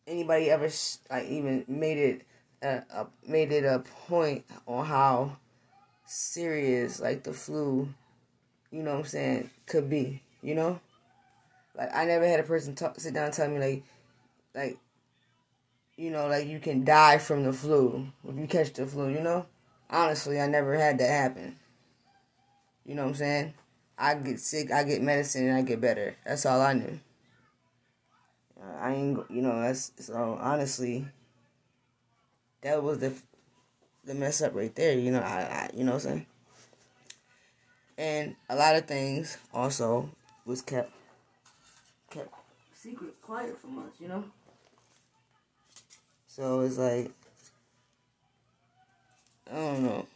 anybody 0.06 0.50
ever 0.50 0.70
like 1.10 1.28
even 1.30 1.64
made 1.68 1.98
it 1.98 2.22
a, 2.62 2.84
a 2.94 3.08
made 3.26 3.52
it 3.52 3.64
a 3.64 3.80
point 3.80 4.46
on 4.68 4.86
how 4.86 5.38
serious 6.06 7.00
like 7.00 7.24
the 7.24 7.34
flu, 7.34 7.90
you 8.72 8.84
know 8.84 8.92
what 8.92 9.00
I'm 9.00 9.06
saying, 9.06 9.50
could 9.66 9.90
be. 9.90 10.22
You 10.42 10.56
know, 10.56 10.80
like 11.76 11.90
I 11.94 12.06
never 12.06 12.28
had 12.28 12.40
a 12.40 12.44
person 12.44 12.76
talk 12.76 13.00
sit 13.00 13.14
down 13.14 13.26
and 13.26 13.34
tell 13.34 13.50
me 13.50 13.60
like 13.60 13.84
like 14.54 14.78
you 15.98 16.12
know, 16.12 16.28
like 16.28 16.48
you 16.48 16.60
can 16.60 16.84
die 16.84 17.18
from 17.18 17.44
the 17.44 17.54
flu 17.54 18.08
if 18.28 18.38
you 18.38 18.48
catch 18.48 18.74
the 18.74 18.86
flu, 18.86 19.10
you 19.10 19.22
know? 19.22 19.46
Honestly, 19.90 20.42
I 20.42 20.48
never 20.48 20.76
had 20.76 20.98
that 21.00 21.10
happen. 21.10 21.56
You 22.86 22.96
know 22.96 23.04
what 23.04 23.10
I'm 23.10 23.16
saying? 23.16 23.54
I 23.98 24.16
get 24.16 24.40
sick, 24.40 24.72
I 24.72 24.84
get 24.84 25.02
medicine, 25.02 25.48
and 25.48 25.58
I 25.58 25.62
get 25.62 25.80
better. 25.80 26.16
That's 26.26 26.46
all 26.46 26.62
I 26.62 26.74
knew. 26.74 27.00
I 28.80 28.94
ain't, 28.94 29.20
you 29.30 29.42
know, 29.42 29.62
that's 29.62 29.92
so 30.00 30.38
honestly, 30.42 31.08
that 32.62 32.84
was 32.84 33.00
the 33.00 33.14
the 34.06 34.16
mess 34.16 34.42
up 34.42 34.56
right 34.56 34.74
there. 34.76 34.98
You 34.98 35.12
know, 35.12 35.20
I, 35.20 35.42
I 35.42 35.70
you 35.74 35.84
know 35.84 35.94
what 35.94 36.06
I'm 36.06 36.10
saying. 36.12 36.26
And 37.98 38.36
a 38.50 38.56
lot 38.56 38.76
of 38.76 38.86
things 38.86 39.38
also 39.54 40.10
was 40.46 40.62
kept 40.62 40.92
kept 42.10 42.34
secret, 42.74 43.22
quiet 43.22 43.58
from 43.58 43.80
us. 43.80 43.94
You 44.00 44.10
know. 44.10 44.24
So 46.28 46.62
it's 46.62 46.78
like 46.78 47.12
I 49.52 49.56
don't 49.56 49.84
know. 49.84 50.08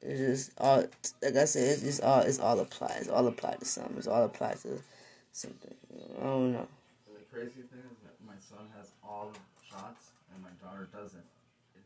It's 0.00 0.18
just 0.18 0.52
all 0.58 0.84
like 1.22 1.36
I 1.36 1.44
said. 1.44 1.70
It's 1.70 1.82
just 1.82 2.02
all. 2.02 2.20
It's 2.20 2.40
all 2.40 2.58
applied. 2.58 3.08
All 3.08 3.26
applied 3.26 3.60
to 3.60 3.66
something. 3.66 3.96
It's 3.98 4.08
all 4.08 4.24
applied 4.24 4.60
to 4.62 4.80
something. 5.32 5.74
I 6.18 6.24
don't 6.24 6.52
know. 6.52 6.66
The 7.06 7.20
crazy 7.32 7.62
thing 7.70 7.86
is 7.90 7.98
that 8.02 8.16
my 8.26 8.34
son 8.40 8.66
has 8.76 8.90
all 9.06 9.30
the 9.32 9.38
shots 9.64 10.10
and 10.34 10.42
my 10.42 10.50
daughter 10.62 10.88
doesn't, 10.92 11.24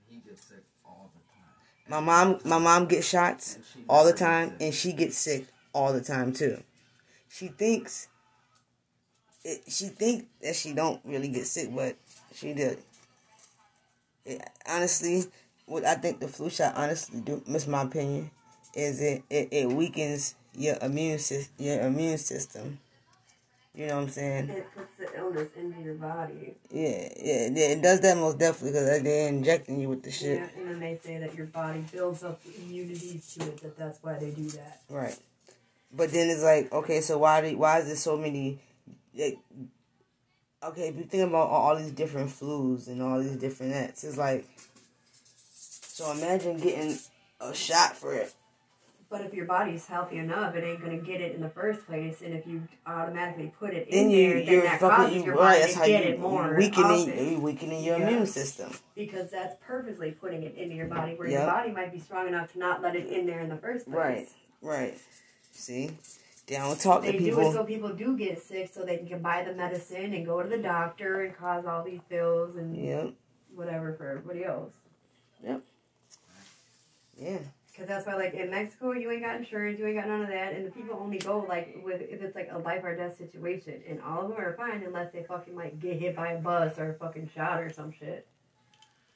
he 0.08 0.16
gets 0.18 0.46
sick 0.46 0.64
all 0.84 1.10
the 1.14 1.20
time. 1.32 2.00
My 2.04 2.24
mom, 2.24 2.40
my 2.44 2.58
mom 2.58 2.86
gets 2.86 3.08
shots 3.08 3.58
all 3.88 4.04
the 4.04 4.12
time, 4.12 4.54
and 4.60 4.74
she 4.74 4.92
gets 4.92 5.16
sick 5.16 5.46
all 5.72 5.92
the 5.92 6.00
time 6.00 6.32
too. 6.32 6.62
She 7.28 7.48
thinks 7.48 8.08
it. 9.44 9.62
She 9.68 9.88
think 9.88 10.28
that 10.42 10.56
she 10.56 10.72
don't 10.72 11.00
really 11.04 11.28
get 11.28 11.46
sick, 11.46 11.74
but 11.74 11.96
she 12.34 12.52
did. 12.54 12.78
It, 14.24 14.42
honestly, 14.68 15.24
what 15.66 15.84
I 15.84 15.94
think 15.94 16.20
the 16.20 16.28
flu 16.28 16.50
shot 16.50 16.74
honestly 16.76 17.20
do, 17.20 17.42
miss 17.46 17.66
my 17.66 17.82
opinion, 17.82 18.30
is 18.74 19.00
it, 19.00 19.22
it 19.30 19.48
it 19.50 19.68
weakens 19.68 20.34
your 20.54 20.76
immune 20.82 21.18
system. 21.18 21.54
Your 21.58 21.80
immune 21.82 22.18
system. 22.18 22.78
You 23.76 23.88
know 23.88 23.96
what 23.96 24.02
I'm 24.04 24.08
saying? 24.08 24.48
It 24.48 24.66
puts 24.74 24.96
the 24.96 25.18
illness 25.18 25.48
into 25.54 25.82
your 25.82 25.96
body. 25.96 26.54
Yeah, 26.70 27.08
yeah, 27.20 27.48
yeah, 27.52 27.66
it 27.66 27.82
does 27.82 28.00
that 28.00 28.16
most 28.16 28.38
definitely 28.38 28.70
because 28.70 29.02
they're 29.02 29.28
injecting 29.28 29.78
you 29.78 29.90
with 29.90 30.02
the 30.02 30.10
shit. 30.10 30.38
Yeah, 30.38 30.48
and 30.56 30.70
then 30.70 30.80
they 30.80 30.96
say 30.96 31.18
that 31.18 31.34
your 31.34 31.44
body 31.46 31.84
builds 31.92 32.24
up 32.24 32.40
immunities 32.46 33.34
to 33.34 33.44
it. 33.44 33.60
That 33.60 33.76
that's 33.76 34.02
why 34.02 34.14
they 34.14 34.30
do 34.30 34.48
that. 34.48 34.80
Right. 34.88 35.18
But 35.92 36.10
then 36.10 36.30
it's 36.30 36.42
like, 36.42 36.72
okay, 36.72 37.02
so 37.02 37.18
why 37.18 37.42
do, 37.42 37.58
why 37.58 37.80
is 37.80 37.86
there 37.86 37.96
so 37.96 38.16
many? 38.16 38.58
Like, 39.14 39.38
okay, 40.62 40.88
if 40.88 40.96
you 40.96 41.04
think 41.04 41.28
about 41.28 41.50
all, 41.50 41.68
all 41.68 41.76
these 41.76 41.90
different 41.90 42.30
flus 42.30 42.86
and 42.86 43.02
all 43.02 43.20
these 43.20 43.36
different 43.36 43.72
nets, 43.72 44.04
it's 44.04 44.16
like, 44.16 44.46
so 45.52 46.12
imagine 46.12 46.58
getting 46.58 46.98
a 47.42 47.54
shot 47.54 47.94
for 47.94 48.14
it. 48.14 48.32
But 49.08 49.20
if 49.20 49.32
your 49.34 49.46
body's 49.46 49.86
healthy 49.86 50.18
enough, 50.18 50.56
it 50.56 50.64
ain't 50.64 50.80
gonna 50.82 50.98
get 50.98 51.20
it 51.20 51.34
in 51.36 51.40
the 51.40 51.48
first 51.48 51.86
place. 51.86 52.22
And 52.22 52.34
if 52.34 52.44
you 52.46 52.62
automatically 52.86 53.52
put 53.56 53.72
it 53.72 53.88
Then 53.90 54.06
in 54.06 54.10
you 54.10 54.44
there, 54.44 54.44
then 54.44 54.64
that 54.64 54.80
fucking 54.80 54.96
causes 54.96 55.14
you 55.16 55.24
your 55.26 55.34
body 55.36 55.60
That's 55.60 55.72
to 55.74 55.78
get 55.78 56.04
you 56.04 56.10
it 56.10 56.18
more 56.20 56.54
weakening 56.56 57.30
you 57.32 57.38
weakening 57.38 57.84
your 57.84 57.98
Yeah. 57.98 58.08
immune 58.08 58.26
system. 58.26 58.72
because 58.96 59.30
that's 59.30 59.54
purposely 59.64 60.10
putting 60.10 60.42
it 60.42 60.56
into 60.56 60.74
your 60.74 60.88
body, 60.88 61.14
where 61.14 61.28
Yep. 61.28 61.38
your 61.40 61.46
body 61.46 61.70
might 61.70 61.92
be 61.92 62.00
strong 62.00 62.26
enough 62.26 62.52
to 62.54 62.58
not 62.58 62.82
let 62.82 62.96
it 62.96 63.06
in 63.06 63.26
there 63.26 63.40
in 63.40 63.48
the 63.48 63.56
first 63.58 63.84
place. 63.86 63.96
Right. 63.96 64.28
Right. 64.60 64.98
See, 65.52 65.90
they 66.48 66.56
don't 66.56 66.80
talk 66.80 67.02
They 67.02 67.12
to 67.12 67.18
do 67.18 67.40
it 67.40 67.52
so 67.52 67.62
people 67.64 67.90
do 67.90 68.16
get 68.16 68.42
sick, 68.42 68.70
so 68.72 68.84
they 68.84 68.98
can 68.98 69.22
buy 69.22 69.44
the 69.44 69.54
medicine 69.54 70.14
and 70.14 70.26
go 70.26 70.42
to 70.42 70.48
the 70.48 70.58
doctor 70.58 71.22
and 71.22 71.36
cause 71.36 71.64
all 71.64 71.84
these 71.84 72.00
bills 72.08 72.56
and 72.56 72.76
Yep. 72.76 73.10
whatever 73.54 73.92
for 73.94 74.08
everybody 74.08 74.44
else. 74.44 74.72
Yep. 75.44 75.60
Yeah. 77.18 77.38
Because 77.76 77.88
that's 77.88 78.06
why, 78.06 78.14
like 78.14 78.32
in 78.32 78.50
Mexico, 78.50 78.92
you 78.92 79.10
ain't 79.10 79.22
got 79.22 79.36
insurance, 79.36 79.78
you 79.78 79.86
ain't 79.86 79.96
got 79.96 80.08
none 80.08 80.22
of 80.22 80.28
that, 80.28 80.54
and 80.54 80.66
the 80.66 80.70
people 80.70 80.98
only 80.98 81.18
go 81.18 81.44
like 81.46 81.78
with 81.84 82.00
if 82.00 82.22
it's 82.22 82.34
like 82.34 82.48
a 82.50 82.58
life 82.58 82.82
or 82.82 82.96
death 82.96 83.18
situation, 83.18 83.82
and 83.86 84.00
all 84.00 84.22
of 84.22 84.28
them 84.30 84.38
are 84.38 84.54
fine 84.56 84.82
unless 84.82 85.12
they 85.12 85.24
fucking 85.24 85.54
like 85.54 85.78
get 85.78 86.00
hit 86.00 86.16
by 86.16 86.32
a 86.32 86.38
bus 86.38 86.78
or 86.78 86.90
a 86.90 86.94
fucking 86.94 87.30
shot 87.34 87.60
or 87.60 87.70
some 87.70 87.92
shit. 87.92 88.26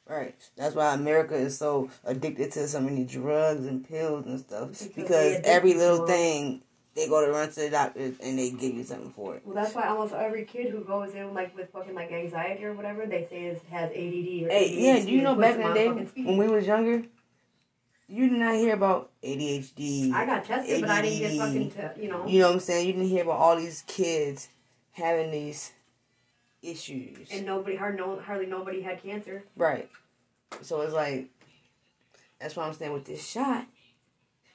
Right. 0.06 0.34
That's 0.56 0.74
why 0.74 0.92
America 0.92 1.36
is 1.36 1.56
so 1.56 1.88
addicted 2.04 2.52
to 2.52 2.68
so 2.68 2.80
many 2.80 3.04
drugs 3.04 3.64
and 3.64 3.88
pills 3.88 4.26
and 4.26 4.40
stuff. 4.40 4.70
Because 4.70 4.94
Because, 4.94 5.40
every 5.44 5.74
little 5.74 6.04
thing, 6.06 6.62
they 6.96 7.08
go 7.08 7.24
to 7.24 7.30
run 7.30 7.48
to 7.50 7.60
the 7.60 7.70
doctor 7.70 8.12
and 8.20 8.38
they 8.38 8.50
give 8.50 8.74
you 8.74 8.82
something 8.82 9.12
for 9.12 9.36
it. 9.36 9.42
Well, 9.44 9.54
that's 9.54 9.74
why 9.74 9.86
almost 9.86 10.12
every 10.12 10.44
kid 10.44 10.72
who 10.72 10.80
goes 10.80 11.14
in 11.14 11.32
like 11.32 11.56
with 11.56 11.70
fucking 11.70 11.94
like 11.94 12.10
anxiety 12.10 12.64
or 12.64 12.74
whatever, 12.74 13.06
they 13.06 13.24
say 13.30 13.44
is 13.44 13.60
has 13.70 13.90
ADD 13.90 13.94
or 13.94 14.50
Hey, 14.50 14.76
ADHD 14.76 14.82
yeah, 14.82 15.00
do 15.04 15.10
you 15.12 15.22
know 15.22 15.36
back 15.36 15.54
in 15.54 15.68
the 15.68 15.74
day 15.74 15.88
when 15.88 16.36
we 16.36 16.48
was 16.48 16.66
younger, 16.66 17.04
you 18.10 18.28
did 18.28 18.38
not 18.40 18.54
hear 18.54 18.74
about 18.74 19.10
ADHD. 19.22 20.12
I 20.12 20.26
got 20.26 20.44
tested, 20.44 20.80
but 20.80 20.90
I 20.90 21.02
didn't 21.02 21.18
get 21.20 21.38
fucking, 21.38 21.70
te- 21.70 22.02
you 22.02 22.10
know. 22.10 22.26
You 22.26 22.40
know 22.40 22.48
what 22.48 22.54
I'm 22.54 22.60
saying? 22.60 22.86
You 22.86 22.92
didn't 22.94 23.08
hear 23.08 23.22
about 23.22 23.38
all 23.38 23.56
these 23.56 23.84
kids 23.86 24.48
having 24.92 25.30
these 25.30 25.72
issues. 26.62 27.28
And 27.32 27.46
nobody, 27.46 27.76
hardly 27.76 28.46
nobody 28.46 28.82
had 28.82 29.02
cancer. 29.02 29.44
Right. 29.56 29.88
So 30.62 30.80
it's 30.80 30.92
like, 30.92 31.28
that's 32.40 32.56
what 32.56 32.66
I'm 32.66 32.74
saying 32.74 32.92
with 32.92 33.04
this 33.04 33.24
shot. 33.26 33.66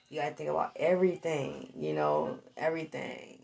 You 0.09 0.21
gotta 0.21 0.35
think 0.35 0.49
about 0.49 0.73
everything, 0.75 1.71
you 1.75 1.93
know, 1.93 2.39
everything. 2.57 3.39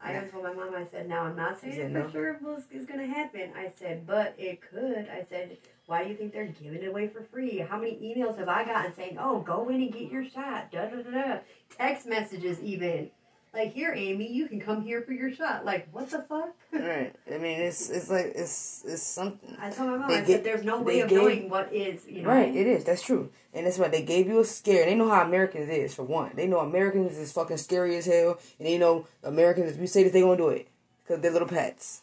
I 0.00 0.12
Yeah. 0.12 0.24
told 0.28 0.44
my 0.44 0.52
mom, 0.52 0.74
I 0.74 0.84
said, 0.84 1.08
now 1.08 1.22
I'm 1.22 1.36
not 1.36 1.60
saying 1.60 1.74
said 1.74 1.92
for 1.92 1.98
no? 1.98 2.10
sure 2.10 2.38
this 2.42 2.64
is 2.82 2.86
going 2.86 3.00
to 3.00 3.06
happen. 3.06 3.52
I 3.56 3.72
said, 3.74 4.06
but 4.06 4.34
it 4.36 4.60
could. 4.60 5.08
I 5.08 5.24
said, 5.26 5.56
why 5.86 6.04
do 6.04 6.10
you 6.10 6.16
think 6.16 6.32
they're 6.32 6.46
giving 6.46 6.82
it 6.82 6.88
away 6.88 7.08
for 7.08 7.22
free? 7.22 7.58
How 7.58 7.78
many 7.78 7.92
emails 7.96 8.38
have 8.38 8.48
I 8.48 8.64
gotten 8.64 8.94
saying, 8.94 9.18
oh, 9.20 9.40
go 9.40 9.68
in 9.68 9.82
and 9.82 9.92
get 9.92 10.10
your 10.10 10.24
shot? 10.28 10.70
Da 10.72 10.86
da 10.86 11.02
da 11.02 11.10
da. 11.10 11.38
Text 11.76 12.06
messages, 12.06 12.60
even. 12.60 13.10
Like, 13.52 13.72
here, 13.72 13.92
Amy, 13.96 14.32
you 14.32 14.48
can 14.48 14.60
come 14.60 14.82
here 14.82 15.02
for 15.02 15.12
your 15.12 15.32
shot. 15.32 15.64
Like, 15.64 15.86
what 15.92 16.10
the 16.10 16.18
fuck? 16.28 16.48
Right. 16.72 17.14
I 17.32 17.38
mean, 17.38 17.60
it's 17.60 17.88
it's 17.88 18.10
like 18.10 18.32
it's 18.34 18.82
it's 18.84 19.02
something. 19.04 19.56
I 19.60 19.70
told 19.70 19.90
my 19.90 19.96
mom, 19.98 20.08
They 20.08 20.16
I 20.16 20.18
get- 20.22 20.26
said, 20.26 20.44
there's 20.44 20.64
no 20.64 20.82
way 20.82 21.00
of 21.00 21.08
gave- 21.08 21.18
knowing 21.18 21.48
what 21.48 21.72
is, 21.72 22.04
you 22.08 22.22
know. 22.22 22.28
Right. 22.30 22.54
It 22.54 22.66
is. 22.66 22.82
That's 22.84 23.02
true. 23.02 23.30
And 23.52 23.64
that's 23.64 23.78
why 23.78 23.86
they 23.86 24.02
gave 24.02 24.26
you 24.26 24.40
a 24.40 24.44
scare. 24.44 24.84
They 24.86 24.96
know 24.96 25.08
how 25.08 25.22
Americans 25.22 25.68
is 25.68 25.94
for 25.94 26.02
one. 26.02 26.32
They 26.34 26.48
know 26.48 26.58
Americans 26.58 27.16
is 27.16 27.30
fucking 27.30 27.58
scary 27.58 27.96
as 27.96 28.06
hell, 28.06 28.40
and 28.58 28.66
they 28.66 28.76
know 28.76 29.06
Americans. 29.22 29.70
If 29.72 29.78
we 29.78 29.86
say 29.86 30.02
that 30.02 30.12
they 30.12 30.22
gonna 30.22 30.36
do 30.36 30.48
it, 30.48 30.66
because 31.04 31.20
they're 31.22 31.30
little 31.30 31.46
pets. 31.46 32.02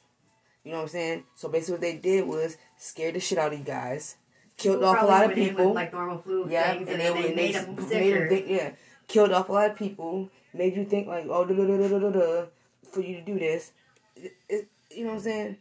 You 0.63 0.71
know 0.71 0.77
what 0.77 0.83
I'm 0.83 0.89
saying? 0.89 1.23
So 1.35 1.49
basically, 1.49 1.73
what 1.73 1.81
they 1.81 1.97
did 1.97 2.25
was 2.27 2.55
scare 2.81 3.11
the 3.11 3.19
shit 3.19 3.37
out 3.37 3.53
of 3.53 3.59
you 3.59 3.65
guys, 3.65 4.17
killed 4.57 4.83
off 4.83 5.01
a 5.01 5.05
lot 5.05 5.25
of 5.25 5.35
people. 5.35 5.67
with, 5.67 5.75
like 5.75 5.93
normal 5.93 6.17
flu 6.17 6.47
Yeah, 6.49 6.73
things, 6.73 6.89
and, 6.89 6.99
and, 7.01 7.01
they, 7.01 7.05
then 7.13 7.21
they 7.21 7.27
and 7.27 7.35
made 7.35 7.55
they 7.55 7.59
them 7.59 7.75
made 7.99 8.13
them 8.13 8.29
think, 8.29 8.45
yeah, 8.49 8.71
killed 9.07 9.31
off 9.31 9.49
a 9.49 9.53
lot 9.53 9.69
of 9.69 9.75
people, 9.77 10.29
made 10.53 10.75
you 10.75 10.85
think 10.85 11.07
like, 11.07 11.25
oh, 11.29 11.45
da 11.45 11.53
da 11.53 11.65
da 11.65 11.87
da 11.87 11.99
da 11.99 12.09
da, 12.09 12.45
for 12.91 13.01
you 13.01 13.15
to 13.17 13.21
do 13.21 13.37
this. 13.39 13.71
It, 14.15 14.33
it, 14.49 14.67
you 14.89 15.03
know 15.03 15.11
what 15.11 15.15
I'm 15.17 15.21
saying? 15.23 15.57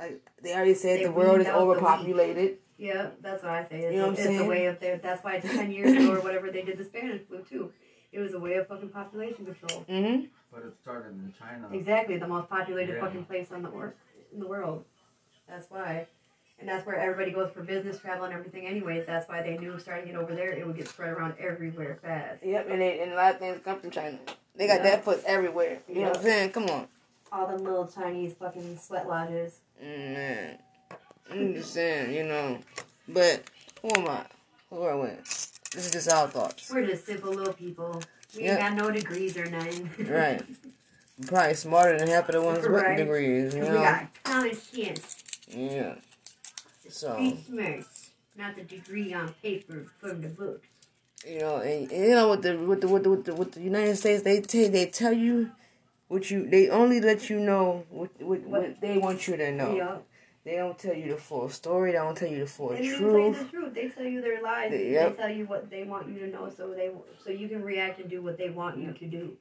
Like 0.00 0.20
they 0.42 0.54
already 0.54 0.74
said, 0.74 1.00
They 1.00 1.04
the 1.04 1.12
world 1.12 1.40
is 1.40 1.46
weaned 1.46 1.48
out 1.48 1.60
the 1.60 1.66
weak. 1.66 1.76
overpopulated. 1.78 2.58
Yeah, 2.76 3.10
that's 3.20 3.42
what 3.44 3.52
I 3.52 3.62
say. 3.68 3.78
It's, 3.80 3.92
You 3.94 4.00
know 4.00 4.08
what 4.08 4.18
I'm 4.18 4.26
it's 4.32 4.40
a 4.40 4.44
way 4.46 4.66
of 4.66 4.80
there. 4.80 4.98
That's 4.98 5.22
why 5.22 5.38
ten 5.58 5.70
years 5.70 5.92
ago 5.92 6.14
or 6.14 6.20
whatever 6.20 6.50
they 6.50 6.62
did 6.62 6.76
the 6.78 6.84
Spanish 6.84 7.22
flu 7.28 7.42
too. 7.48 7.72
It 8.10 8.18
was 8.20 8.32
a 8.34 8.38
way 8.40 8.54
of 8.54 8.66
fucking 8.68 8.88
population 8.90 9.44
control. 9.44 9.84
Mm-hmm. 9.88 10.24
But 10.52 10.62
it 10.64 10.74
started 10.82 11.10
in 11.10 11.32
China. 11.38 11.68
Exactly, 11.72 12.16
the 12.18 12.26
most 12.28 12.48
populated 12.48 12.94
Yeah. 12.94 13.00
fucking 13.00 13.24
place 13.26 13.48
on 13.52 13.62
the 13.62 13.70
wor- 13.70 13.94
in 14.32 14.40
the 14.40 14.46
world. 14.46 14.84
That's 15.48 15.70
why. 15.70 16.06
And 16.60 16.68
that's 16.68 16.86
where 16.86 16.96
everybody 16.96 17.32
goes 17.32 17.50
for 17.52 17.62
business 17.62 17.98
travel 17.98 18.24
and 18.24 18.32
everything 18.32 18.66
anyways. 18.66 19.06
That's 19.06 19.28
why 19.28 19.42
they 19.42 19.58
knew 19.58 19.78
starting 19.78 20.08
it 20.08 20.16
over 20.16 20.34
there, 20.34 20.52
it 20.52 20.66
would 20.66 20.76
get 20.76 20.88
spread 20.88 21.10
around 21.10 21.34
everywhere 21.38 21.98
fast. 22.00 22.44
Yep, 22.44 22.68
and, 22.70 22.80
they, 22.80 23.00
and 23.00 23.12
a 23.12 23.16
lot 23.16 23.34
of 23.34 23.40
things 23.40 23.60
come 23.64 23.80
from 23.80 23.90
China. 23.90 24.18
They 24.54 24.66
got 24.66 24.78
Yeah. 24.78 24.82
that 24.90 25.04
foot 25.04 25.22
everywhere. 25.26 25.78
You 25.88 25.96
know 25.96 26.08
what 26.08 26.18
I'm 26.18 26.22
saying? 26.22 26.50
Come 26.52 26.70
on. 26.70 26.86
All 27.32 27.46
them 27.48 27.64
little 27.64 27.86
Chinese 27.88 28.34
fucking 28.34 28.78
sweat 28.78 29.08
lodges. 29.08 29.58
Mm, 29.82 30.12
man. 30.14 30.58
I'm 31.30 31.54
just 31.54 31.72
saying, 31.72 32.14
you 32.14 32.24
know. 32.24 32.58
But 33.08 33.42
who 33.82 33.90
am 34.00 34.08
I? 34.08 34.24
Who 34.70 34.82
are 34.82 34.98
we? 34.98 35.08
This 35.72 35.86
is 35.86 35.90
just 35.90 36.10
our 36.12 36.28
thoughts. 36.28 36.70
We're 36.70 36.86
just 36.86 37.04
simple 37.04 37.32
little 37.32 37.52
people. 37.52 38.00
We 38.36 38.44
Yeah. 38.44 38.52
ain't 38.52 38.60
got 38.60 38.74
no 38.86 38.90
degrees 38.92 39.36
or 39.36 39.46
nothing. 39.46 39.90
Right. 40.08 40.40
Probably 41.26 41.54
smarter 41.54 41.98
than 41.98 42.08
half 42.08 42.28
of 42.28 42.34
the 42.34 42.42
ones 42.42 42.58
with 42.62 42.70
Right. 42.70 42.96
degrees, 42.96 43.54
you 43.54 43.62
we 43.62 43.68
got 43.68 44.06
common 44.22 44.54
sense. 44.54 45.16
Yeah. 45.48 45.94
So, 46.94 47.16
Be. 47.16 47.84
Not 48.36 48.54
the 48.56 48.62
degree 48.62 49.12
on 49.14 49.34
paper 49.42 49.86
from 50.00 50.20
the 50.20 50.28
book. 50.28 50.62
you 51.26 51.38
know, 51.40 51.56
and, 51.58 51.90
and 51.90 52.04
you 52.08 52.14
know 52.14 52.30
with 52.30 52.42
the 52.42 52.56
with 52.56 52.80
the 52.82 52.88
with 52.88 53.02
the 53.04 53.10
with 53.10 53.24
the, 53.24 53.34
with 53.34 53.52
the 53.52 53.60
United 53.60 53.96
States, 53.96 54.22
they 54.22 54.40
tell 54.40 54.68
they 54.70 54.86
tell 54.86 55.12
you 55.12 55.50
what 56.08 56.30
you 56.30 56.48
they 56.48 56.68
only 56.68 57.00
let 57.00 57.28
you 57.30 57.38
know 57.40 57.84
what 57.90 58.10
what, 58.20 58.40
what 58.42 58.80
they 58.80 58.98
want 58.98 59.26
you 59.26 59.36
to 59.36 59.50
know. 59.52 59.74
Yeah. 59.76 59.96
They 60.44 60.56
don't 60.56 60.78
tell 60.78 60.94
you 60.94 61.08
the 61.14 61.16
full 61.16 61.48
story. 61.48 61.92
They 61.92 61.98
don't 61.98 62.16
tell 62.16 62.28
you 62.28 62.40
the 62.40 62.46
full 62.46 62.70
And 62.72 62.84
they 62.84 62.90
tell 62.90 63.00
you 63.00 63.10
truth. 63.32 63.38
the 63.38 63.44
truth. 63.56 63.74
They 63.74 63.88
tell 63.88 64.04
you 64.04 64.20
their 64.20 64.42
lies. 64.42 64.70
They- 64.70 64.92
They 64.92 65.14
tell 65.16 65.30
you 65.30 65.46
what 65.46 65.70
they 65.70 65.84
want 65.84 66.08
you 66.10 66.18
to 66.20 66.26
know, 66.28 66.50
so 66.56 66.74
they 66.74 66.90
so 67.24 67.30
you 67.30 67.48
can 67.48 67.62
react 67.64 67.98
and 68.00 68.08
do 68.10 68.20
what 68.22 68.36
they 68.36 68.50
want 68.50 68.78
you 68.78 68.92
to 68.92 69.06
do. 69.06 69.36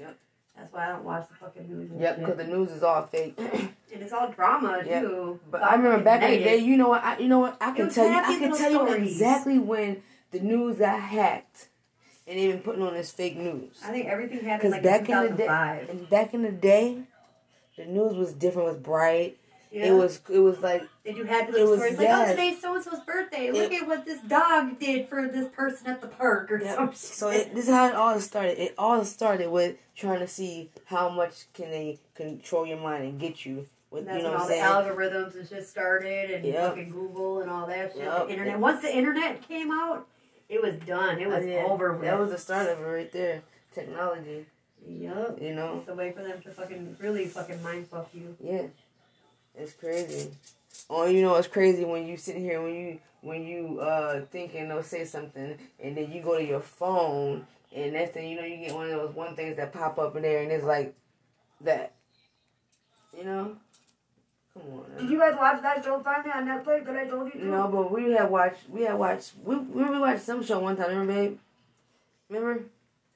Yep. 0.00 0.16
That's 0.56 0.72
why 0.72 0.86
I 0.86 0.88
don't 0.90 1.04
watch 1.04 1.28
the 1.28 1.34
fucking 1.34 1.68
news. 1.68 1.90
Yep, 1.98 2.18
because 2.18 2.36
the 2.36 2.44
news 2.44 2.70
is 2.70 2.82
all 2.82 3.06
fake. 3.06 3.34
and 3.38 3.72
it's 3.92 4.12
all 4.12 4.30
drama 4.30 4.82
Yep. 4.84 5.02
too. 5.02 5.40
But 5.50 5.60
So 5.62 5.66
I 5.66 5.74
remember 5.74 6.04
back 6.04 6.22
in 6.22 6.30
the 6.30 6.44
day, 6.44 6.58
you 6.58 6.76
know 6.76 6.88
what? 6.88 7.02
I, 7.02 7.18
you 7.18 7.28
know 7.28 7.40
what? 7.40 7.56
I 7.60 7.72
can 7.72 7.90
tell 7.90 8.06
you. 8.06 8.16
I 8.16 8.38
can 8.38 8.56
tell 8.56 8.70
you 8.70 8.92
exactly 8.92 9.58
when 9.58 10.02
the 10.30 10.40
news 10.40 10.78
got 10.78 11.00
hacked, 11.00 11.68
and 12.26 12.36
been 12.36 12.60
putting 12.60 12.82
on 12.82 12.94
this 12.94 13.10
fake 13.12 13.36
news. 13.36 13.80
I 13.84 13.90
think 13.90 14.06
everything 14.06 14.44
happened 14.44 14.72
like 14.72 14.82
back 14.82 15.08
in 15.08 15.16
in 15.16 15.30
the 15.30 15.36
day, 15.36 15.86
and 15.90 16.08
back 16.08 16.34
in 16.34 16.42
the 16.42 16.52
day, 16.52 17.02
the 17.76 17.86
news 17.86 18.14
was 18.14 18.32
different. 18.32 18.68
Was 18.68 18.76
bright. 18.76 19.38
Yeah. 19.72 19.86
It 19.86 19.92
was. 19.92 20.20
It 20.28 20.38
was 20.38 20.60
like 20.60 20.82
They 21.02 21.12
do 21.14 21.24
happy 21.24 21.48
it 21.48 21.52
little 21.52 21.70
was- 21.70 21.78
stories 21.80 21.98
like, 21.98 22.08
oh, 22.10 22.26
today's 22.30 22.60
so 22.60 22.74
and 22.74 22.84
so's 22.84 23.00
birthday. 23.00 23.50
Look 23.50 23.72
at 23.72 23.86
what 23.86 24.04
this 24.04 24.20
dog 24.20 24.78
did 24.78 25.08
for 25.08 25.26
this 25.28 25.48
person 25.48 25.86
at 25.86 26.00
the 26.02 26.08
park 26.08 26.50
or 26.52 26.60
Yeah. 26.62 26.74
something. 26.74 26.94
So 26.96 27.30
it, 27.30 27.54
this 27.54 27.64
is 27.68 27.70
how 27.74 27.88
it 27.88 27.94
all 27.94 28.20
started. 28.20 28.62
It 28.62 28.74
all 28.76 29.02
started 29.04 29.50
with 29.50 29.76
trying 29.96 30.20
to 30.20 30.28
see 30.28 30.70
how 30.84 31.08
much 31.08 31.46
can 31.54 31.70
they 31.70 32.00
control 32.14 32.66
your 32.66 32.78
mind 32.78 33.04
and 33.04 33.18
get 33.18 33.46
you. 33.46 33.66
With 33.90 34.04
That's 34.06 34.18
you 34.18 34.22
know 34.24 34.30
when 34.30 34.40
what 34.40 34.50
all 34.62 34.82
the 34.84 34.90
algorithms 34.90 35.34
and 35.38 35.48
shit 35.48 35.66
started 35.66 36.30
and 36.30 36.44
Yep. 36.44 36.68
fucking 36.70 36.90
Google 36.90 37.40
and 37.40 37.50
all 37.50 37.66
that 37.66 37.92
shit. 37.92 38.02
Yep. 38.02 38.26
The 38.26 38.32
internet. 38.32 38.58
Once 38.58 38.82
the 38.82 38.94
internet 38.94 39.46
came 39.48 39.70
out, 39.70 40.06
it 40.48 40.62
was 40.62 40.74
done. 40.86 41.18
It 41.18 41.28
was 41.28 41.44
Oh, 41.44 41.46
yeah. 41.46 41.64
over 41.64 41.92
with. 41.92 42.02
That 42.02 42.18
was 42.18 42.30
the 42.30 42.38
start 42.38 42.68
of 42.68 42.78
it 42.80 42.84
right 42.84 43.10
there. 43.12 43.42
Technology. 43.74 44.46
Yep. 44.86 45.38
You 45.40 45.54
know. 45.54 45.78
It's 45.78 45.88
a 45.88 45.94
way 45.94 46.12
for 46.12 46.22
them 46.22 46.40
to 46.42 46.50
fucking 46.50 46.96
really 47.00 47.26
fucking 47.26 47.62
mind 47.62 47.86
fuck 47.88 48.08
you. 48.14 48.36
Yeah, 48.42 48.62
it's 49.56 49.72
crazy. 49.72 50.30
Oh, 50.88 51.06
you 51.06 51.22
know 51.22 51.34
it's 51.36 51.48
crazy 51.48 51.84
when 51.84 52.06
you 52.06 52.16
sit 52.16 52.36
here 52.36 52.62
when 52.62 52.74
you 52.74 52.98
when 53.20 53.44
you 53.44 53.80
uh 53.80 54.22
thinking 54.30 54.68
they'll 54.68 54.82
say 54.82 55.04
something 55.04 55.56
and 55.82 55.96
then 55.96 56.10
you 56.10 56.22
go 56.22 56.36
to 56.36 56.44
your 56.44 56.60
phone 56.60 57.46
and 57.74 57.92
next 57.92 58.12
thing 58.14 58.28
you 58.28 58.36
know 58.36 58.44
you 58.44 58.56
get 58.56 58.74
one 58.74 58.90
of 58.90 58.96
those 58.96 59.14
one 59.14 59.36
things 59.36 59.56
that 59.56 59.72
pop 59.72 59.98
up 59.98 60.16
in 60.16 60.22
there 60.22 60.42
and 60.42 60.50
it's 60.50 60.64
like 60.64 60.94
that. 61.60 61.92
You 63.16 63.24
know. 63.24 63.56
Come 64.54 64.62
on. 64.72 64.84
Did 64.98 65.10
you 65.10 65.18
guys 65.18 65.34
watch 65.36 65.62
that 65.62 65.82
show 65.82 66.00
finally 66.00 66.30
on 66.30 66.46
Netflix 66.46 66.84
that 66.84 66.96
I 66.96 67.06
told 67.06 67.32
you 67.32 67.40
to? 67.40 67.46
No, 67.46 67.68
but 67.68 67.90
we 67.90 68.12
had 68.12 68.30
watched. 68.30 68.68
We 68.68 68.82
had 68.82 68.98
watched. 68.98 69.32
We 69.42 69.56
we 69.56 69.84
we 69.84 69.98
watched 69.98 70.22
some 70.22 70.44
show 70.44 70.58
one 70.58 70.76
time. 70.76 70.90
Remember, 70.90 71.12
babe? 71.12 71.38
Remember? 72.28 72.64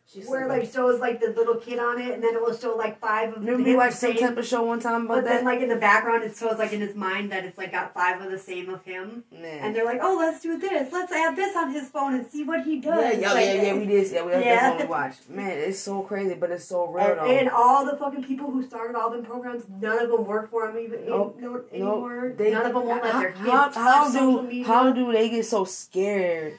She 0.08 0.20
Where 0.20 0.42
said, 0.42 0.48
like 0.48 0.72
shows 0.72 1.00
like 1.00 1.18
the 1.20 1.28
little 1.30 1.56
kid 1.56 1.80
on 1.80 2.00
it, 2.00 2.14
and 2.14 2.22
then 2.22 2.34
it 2.36 2.40
will 2.40 2.56
show 2.56 2.76
like 2.76 3.00
five 3.00 3.30
of 3.30 3.40
Remember 3.40 3.58
him 3.58 3.64
we 3.64 3.70
the 3.72 3.76
watched 3.76 3.94
some 3.96 4.12
same- 4.12 4.20
type 4.28 4.36
of 4.38 4.46
show 4.46 4.62
one 4.62 4.78
time 4.78 5.06
about 5.06 5.16
But 5.16 5.24
then, 5.24 5.44
like 5.44 5.60
in 5.60 5.68
the 5.68 5.74
background, 5.76 6.22
it 6.22 6.36
shows 6.36 6.58
like 6.58 6.72
in 6.72 6.80
his 6.80 6.94
mind 6.94 7.32
that 7.32 7.44
it's 7.44 7.58
like 7.58 7.72
got 7.72 7.92
five 7.92 8.20
of 8.22 8.30
the 8.30 8.38
same 8.38 8.68
of 8.70 8.84
him, 8.84 9.24
Man. 9.32 9.58
and 9.64 9.74
they're 9.74 9.84
like, 9.84 9.98
"Oh, 10.00 10.16
let's 10.16 10.40
do 10.40 10.58
this. 10.58 10.92
Let's 10.92 11.10
add 11.10 11.34
this 11.34 11.56
on 11.56 11.72
his 11.72 11.88
phone 11.88 12.14
and 12.14 12.24
see 12.26 12.44
what 12.44 12.62
he 12.64 12.78
does." 12.78 13.14
Yeah, 13.14 13.20
yeah, 13.20 13.32
Like, 13.32 13.44
yeah, 13.46 13.62
yeah, 13.62 13.74
we 13.74 13.86
did. 13.86 14.12
Yeah, 14.12 14.22
we, 14.24 14.30
Yeah. 14.32 14.40
that's 14.40 14.72
what 14.74 14.82
we 14.82 14.88
watched. 14.88 15.28
Man, 15.28 15.50
it's 15.58 15.80
so 15.80 16.02
crazy, 16.02 16.34
but 16.34 16.52
it's 16.52 16.64
so 16.64 16.86
real 16.86 17.04
And, 17.04 17.28
and 17.30 17.50
all 17.50 17.84
the 17.84 17.96
fucking 17.96 18.22
people 18.22 18.50
who 18.52 18.62
started 18.64 18.94
all 18.96 19.10
them 19.10 19.24
programs, 19.24 19.64
none 19.68 19.98
of 19.98 20.08
them 20.08 20.24
work 20.24 20.50
for 20.52 20.68
him 20.70 20.78
even 20.78 21.04
Nope. 21.06 21.36
no, 21.40 21.50
Nope. 21.52 21.68
anymore. 21.72 22.32
They- 22.36 22.52
none 22.52 22.64
of 22.66 22.74
them 22.74 22.86
won't 22.86 23.02
let 23.02 23.12
their 23.20 23.32
kids 23.32 23.50
how, 23.50 23.64
touch 23.64 23.74
how 23.74 24.04
social 24.08 24.36
do 24.36 24.42
media 24.48 24.66
how 24.66 24.92
do 24.92 25.10
they 25.12 25.28
get 25.30 25.44
so 25.46 25.64
scared 25.64 26.58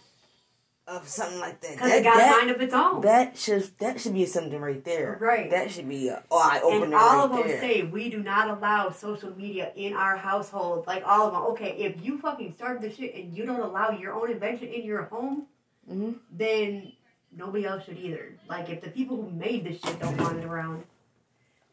of 0.88 1.08
something 1.08 1.40
like 1.40 1.60
that? 1.62 1.72
because 1.74 1.90
That, 1.90 2.00
it 2.00 2.04
got 2.04 2.16
a 2.16 2.20
that, 2.20 2.38
mind 2.38 2.52
of 2.56 2.62
its 2.62 2.74
own. 2.74 3.02
that 3.02 3.38
should 3.38 3.70
that 3.80 4.00
should 4.00 4.14
be 4.14 4.26
something 4.26 4.60
right 4.62 4.84
there. 4.84 5.18
Right. 5.20 5.50
That 5.52 5.70
should 5.72 5.88
be 5.90 6.08
a 6.08 6.24
eye 6.32 6.62
opener 6.64 6.86
and 6.86 6.94
all 6.94 7.00
right 7.18 7.24
of 7.26 7.32
them 7.32 7.48
there. 7.48 7.60
say 7.60 7.84
we 7.84 8.10
do 8.10 8.24
not 8.24 8.50
allow 8.50 8.90
social 8.92 9.36
media 9.38 9.72
in 9.76 9.94
our 9.94 10.16
household. 10.18 10.88
Like 10.88 11.04
all 11.06 11.28
of 11.28 11.34
them. 11.34 11.42
Okay, 11.54 11.76
if 11.78 12.04
you 12.04 12.18
fucking 12.20 12.54
start 12.54 12.82
the 12.82 12.92
shit 12.92 13.14
and 13.16 13.36
you 13.36 13.46
don't 13.46 13.60
allow 13.60 13.92
your 13.92 14.14
own 14.14 14.32
invention 14.32 14.70
in 14.70 14.84
your 14.84 15.04
home, 15.04 15.48
hmm 15.88 16.14
then 16.32 16.94
nobody 17.36 17.66
else 17.66 17.84
should 17.86 17.98
either. 17.98 18.34
Like 18.50 18.70
if 18.70 18.82
the 18.82 18.90
people 18.90 19.18
who 19.18 19.30
made 19.30 19.66
this 19.66 19.82
shit 19.82 20.00
don't 20.00 20.18
want 20.18 20.38
it 20.40 20.46
around. 20.46 20.84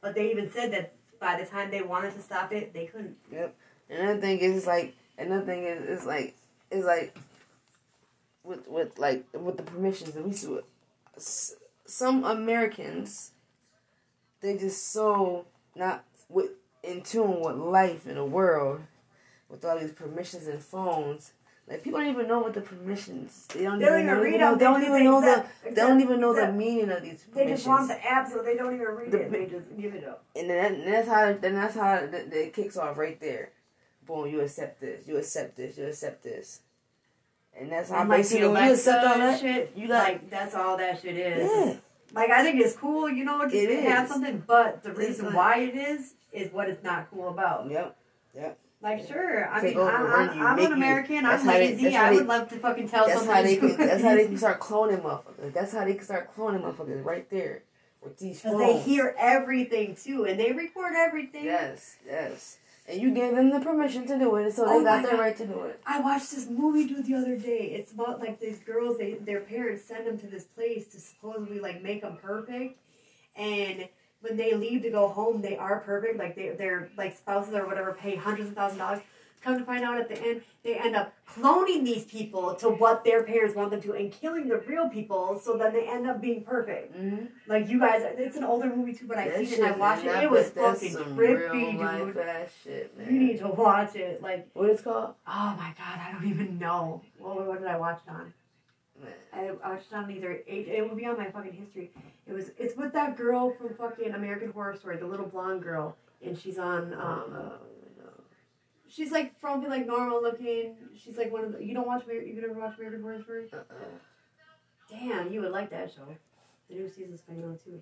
But 0.01 0.15
they 0.15 0.31
even 0.33 0.51
said 0.51 0.73
that 0.73 0.93
by 1.21 1.41
the 1.41 1.47
time 1.47 1.71
they 1.71 1.81
wanted 1.83 2.15
to 2.15 2.21
stop 2.21 2.53
it, 2.53 2.75
they 2.75 2.87
couldn't. 2.87 3.17
Yep. 3.33 3.55
Another 3.89 4.21
thing 4.21 4.39
is 4.41 4.67
like 4.67 4.95
another 5.17 5.47
thing 5.47 5.63
is 5.65 6.01
is 6.01 6.05
like 6.05 6.35
is 6.71 6.85
like 6.85 7.17
with 8.45 8.69
with 8.69 8.99
like 8.99 9.25
with 9.33 9.57
the 9.57 9.63
permissions 9.63 10.15
and 10.15 10.25
we 10.27 10.33
see 10.33 10.59
some 11.87 12.25
Americans 12.25 13.33
they 14.41 14.57
just 14.57 14.93
so 14.93 15.47
not 15.75 16.05
with 16.29 16.51
in 16.83 17.03
tune 17.03 17.41
with 17.41 17.57
life 17.57 18.07
in 18.07 18.15
the 18.17 18.25
world 18.25 18.81
with 19.49 19.65
all 19.65 19.79
these 19.79 19.93
permissions 19.93 20.47
and 20.47 20.61
phones. 20.63 21.33
Like 21.67 21.83
people 21.83 21.99
don't 22.01 22.11
even 22.11 22.29
know 22.29 22.41
what 22.41 22.53
the 22.53 22.61
permissions. 22.61 23.47
They 23.55 23.63
don't, 23.65 23.79
They 23.79 23.87
don't 23.87 24.01
even 24.01 24.07
even 24.11 24.17
know. 24.19 24.23
read 24.23 24.41
them. 24.41 24.59
They 24.59 24.65
don't 24.67 24.83
even 24.83 25.05
know 25.05 25.21
the. 25.23 25.47
They 25.65 25.75
don't 25.75 26.01
even 26.03 26.21
know 26.21 26.35
the 26.35 26.53
meaning 26.53 26.91
of 26.91 27.03
these 27.03 27.25
They 27.33 27.47
just 27.47 27.67
want 27.67 27.89
the 27.89 28.05
app 28.07 28.29
so 28.29 28.43
they 28.43 28.55
don't 28.57 28.75
even 28.75 28.87
read 28.89 29.11
The- 29.11 29.23
it. 29.23 29.33
They 29.33 29.47
just 29.47 29.75
give 29.79 29.95
it 29.95 30.05
up. 30.05 30.25
And 30.37 30.51
then 30.51 30.75
and 30.75 30.93
that's 30.93 31.09
how 31.09 31.33
then 31.33 31.55
that's 31.55 31.75
how 31.75 31.95
it 31.95 32.53
kicks 32.53 32.77
off 32.77 32.99
right 32.99 33.19
there. 33.19 33.53
Boom, 34.07 34.29
you 34.29 34.41
accept 34.43 34.83
this, 34.83 35.07
you 35.09 35.17
accept 35.17 35.57
this, 35.57 35.79
you 35.79 35.87
accept 35.87 36.23
this. 36.23 36.61
And 37.59 37.71
that's 37.71 37.91
how 37.91 38.01
And 38.01 38.09
like 38.09 38.19
basically 38.21 38.43
the 38.43 38.51
when 38.51 38.65
you 38.67 38.73
accept 38.73 39.05
all 39.05 39.19
that, 39.19 39.41
shit, 39.41 39.73
you 39.77 39.89
got 39.89 40.05
like 40.05 40.31
that's 40.31 40.55
all 40.55 40.77
that 40.77 41.01
shit 41.01 41.17
is. 41.17 41.51
yeah. 41.51 41.75
Like 42.13 42.31
I 42.31 42.43
think 42.43 42.61
it's 42.61 42.77
cool, 42.77 43.09
you 43.09 43.25
know, 43.25 43.49
to 43.49 43.57
It 43.57 43.85
have 43.85 44.05
is. 44.07 44.11
something, 44.11 44.43
but 44.47 44.83
the 44.83 44.93
reason 44.93 45.27
like- 45.27 45.35
why 45.35 45.59
it 45.61 45.75
is 45.75 46.15
is 46.33 46.53
what 46.53 46.69
it's 46.69 46.83
not 46.83 47.11
cool 47.11 47.29
about. 47.29 47.71
Yep. 47.71 47.97
Yep. 48.35 48.59
Like 48.83 49.07
sure, 49.07 49.49
I 49.51 49.61
Take 49.63 49.77
mean, 49.77 49.85
oh, 49.85 49.89
I'm, 49.89 50.31
I'm, 50.31 50.47
I'm 50.47 50.59
an 50.59 50.73
American. 50.73 51.25
I'm 51.25 51.47
they- 51.47 51.53
lazy. 51.71 51.85
that's 51.85 51.97
I 51.97 52.11
they- 52.11 52.17
would 52.17 52.27
love 52.27 52.49
to 52.51 52.57
fucking 52.57 52.89
tell 52.89 53.07
That's 53.07 53.21
how 53.21 53.27
somebody. 53.27 53.55
they 53.57 53.69
can 53.69 53.77
that's 53.79 54.03
how 54.03 54.15
they 54.15 54.27
can 54.27 54.37
start 54.37 54.61
cloning 54.61 55.01
motherfuckers. 55.03 55.53
That's 55.55 55.73
how 55.73 55.85
they 55.85 55.95
can 55.95 56.05
start 56.05 56.37
cloning 56.37 56.63
motherfuckers 56.63 57.05
right 57.05 57.29
there. 57.31 57.63
With 58.03 58.19
these 58.19 58.43
phones. 58.43 58.59
they 58.59 58.79
hear 58.81 59.15
everything 59.19 59.97
too, 59.97 60.25
and 60.27 60.39
they 60.39 60.53
record 60.53 60.93
everything. 60.95 61.45
Yes, 61.47 61.97
yes. 62.07 62.59
And 62.87 63.01
you 63.01 63.15
gave 63.15 63.35
them 63.35 63.51
the 63.51 63.61
permission 63.61 64.07
to 64.09 64.19
do 64.19 64.37
it, 64.37 64.53
so 64.53 64.65
they 64.67 64.73
Oh 64.73 64.85
got 64.85 65.03
my 65.03 65.11
the 65.11 65.17
right 65.17 65.37
to 65.39 65.47
do 65.47 65.63
it. 65.63 65.81
I 65.87 66.01
watched 66.01 66.31
this 66.33 66.49
movie 66.49 66.87
dude 66.87 67.07
the 67.07 67.15
other 67.15 67.37
day. 67.37 67.73
It's 67.79 67.93
about 67.93 68.21
like 68.21 68.41
these 68.41 68.59
girls. 68.59 68.99
They 68.99 69.15
their 69.15 69.41
parents 69.41 69.85
send 69.85 70.07
them 70.07 70.19
to 70.19 70.27
this 70.27 70.45
place 70.45 70.89
to 70.89 71.01
supposedly 71.01 71.61
like 71.61 71.83
make 71.83 72.03
them 72.03 72.19
perfect, 72.21 72.79
and 73.37 73.89
when 74.21 74.37
they 74.37 74.55
leave 74.55 74.83
to 74.83 74.91
go 74.91 75.09
home, 75.09 75.41
they 75.41 75.57
are 75.57 75.81
perfect. 75.81 76.19
Like 76.19 76.37
they 76.37 76.51
their 76.51 76.91
like 76.97 77.17
spouses 77.17 77.55
or 77.55 77.67
whatever 77.67 77.93
pay 77.93 78.17
hundreds 78.17 78.51
of 78.51 78.55
thousand 78.55 78.79
dollars. 78.79 79.01
Come 79.45 79.59
to 79.59 79.65
find 79.65 79.85
out 79.85 80.01
at 80.01 80.09
the 80.09 80.19
end, 80.21 80.41
they 80.63 80.77
end 80.79 80.97
up 80.97 81.13
cloning 81.29 81.85
these 81.85 82.05
people 82.07 82.55
to 82.55 82.71
what 82.71 83.05
their 83.05 83.25
parents 83.25 83.55
want 83.55 83.71
them 83.73 83.83
to, 83.83 83.93
and 83.93 84.11
killing 84.11 84.49
the 84.49 84.57
real 84.57 84.89
people. 84.89 85.39
So 85.39 85.59
then 85.59 85.75
they 85.75 85.87
end 85.87 86.07
up 86.07 86.23
being 86.23 86.43
perfect. 86.43 86.97
Mm-hmm. 86.97 87.27
Like 87.47 87.69
you 87.69 87.79
guys, 87.79 88.03
it's 88.17 88.39
an 88.39 88.45
older 88.45 88.75
movie 88.75 88.95
too, 88.95 89.07
but 89.07 89.19
I 89.19 89.37
seen 89.37 89.53
it 89.53 89.59
and 89.59 89.67
I 89.67 89.73
watched 89.73 90.07
it. 90.07 90.23
It 90.23 90.31
was 90.31 90.49
fucking 90.49 90.95
trippy, 90.95 91.73
dude. 91.73 92.17
shit, 92.63 92.97
man. 92.97 93.13
You 93.15 93.21
need 93.21 93.39
to 93.41 93.49
watch 93.49 93.95
it. 93.97 94.23
Like 94.23 94.49
what 94.55 94.71
it's 94.71 94.81
called? 94.81 95.15
Oh 95.27 95.55
my 95.59 95.75
god, 95.77 96.01
I 96.01 96.13
don't 96.13 96.27
even 96.27 96.59
know. 96.59 97.03
What, 97.19 97.47
what 97.47 97.59
did 97.59 97.69
I 97.69 97.77
watch 97.77 98.01
it 98.07 98.11
on? 98.11 98.33
I 99.33 99.51
watched 99.63 99.93
it 99.93 99.95
on 99.95 100.11
either 100.11 100.39
H- 100.47 100.69
it 100.69 100.89
would 100.89 100.97
be 100.97 101.05
on 101.05 101.19
my 101.19 101.31
fucking 101.31 101.53
history. 101.53 101.91
It 102.27 102.33
was 102.33 102.53
it's 102.57 102.77
with 102.77 102.95
that 102.95 103.17
girl 103.17 103.53
from 103.53 103.75
fucking 103.75 104.15
American 104.15 104.53
Horror 104.53 104.77
Story, 104.77 104.97
the 104.97 105.07
little 105.07 105.27
blonde 105.27 105.63
girl, 105.63 105.97
and 106.25 106.39
she's 106.39 106.59
on 106.59 106.95
um 106.95 107.53
she's 108.95 109.11
like 109.11 109.41
probably 109.41 109.69
like 109.69 109.87
normal 109.87 110.23
looking. 110.23 110.77
She's 110.97 111.17
like 111.19 111.33
one 111.33 111.45
of 111.45 111.53
the 111.53 111.65
you 111.65 111.75
don't 111.75 111.87
watch 111.87 112.05
Amer- 112.09 112.23
you 112.23 112.41
never 112.41 112.53
watch 112.55 112.77
American 112.79 113.03
Horror 113.03 113.23
Story? 113.23 113.45
Uh-uh. 113.53 113.75
Damn, 114.91 115.33
you 115.33 115.41
would 115.41 115.53
like 115.53 115.71
that 115.71 115.91
show. 115.93 116.07
The 116.69 116.77
new 116.77 116.89
season's 116.89 117.23
coming 117.27 117.45
on 117.45 117.59
too. 117.65 117.81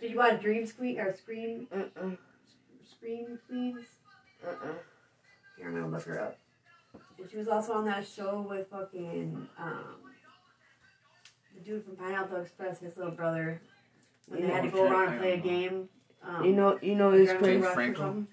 Did 0.00 0.10
you 0.12 0.16
watch 0.16 0.40
Dream 0.40 0.66
Queen 0.68 0.98
or 1.00 1.14
Scream 1.14 1.66
Uh-uh. 1.72 2.10
Scream 2.84 3.38
Queens? 3.48 3.84
Uh-uh. 4.46 4.72
Here, 5.56 5.68
I'm 5.68 5.74
gonna 5.74 5.88
look 5.88 6.02
her 6.04 6.20
up. 6.20 6.38
And 7.18 7.30
she 7.30 7.36
was 7.36 7.48
also 7.48 7.72
on 7.74 7.84
that 7.86 8.06
show 8.06 8.46
with 8.48 8.68
fucking 8.70 9.48
um, 9.58 9.84
the 11.54 11.60
dude 11.64 11.84
from 11.84 11.96
Pineapple 11.96 12.36
Express, 12.40 12.80
his 12.80 12.96
little 12.96 13.12
brother. 13.12 13.60
When 14.28 14.40
they 14.40 14.46
You 14.48 14.52
had 14.52 14.62
to 14.64 14.70
go 14.70 14.84
around 14.86 15.12
and 15.12 15.18
play 15.20 15.32
a 15.34 15.38
game. 15.38 15.88
Um, 16.22 16.44
You 16.44 16.52
know, 16.52 16.78
you 16.82 16.94
know, 16.94 17.12
it's 17.12 17.30
Gravity 17.32 17.60
crazy. 17.60 18.26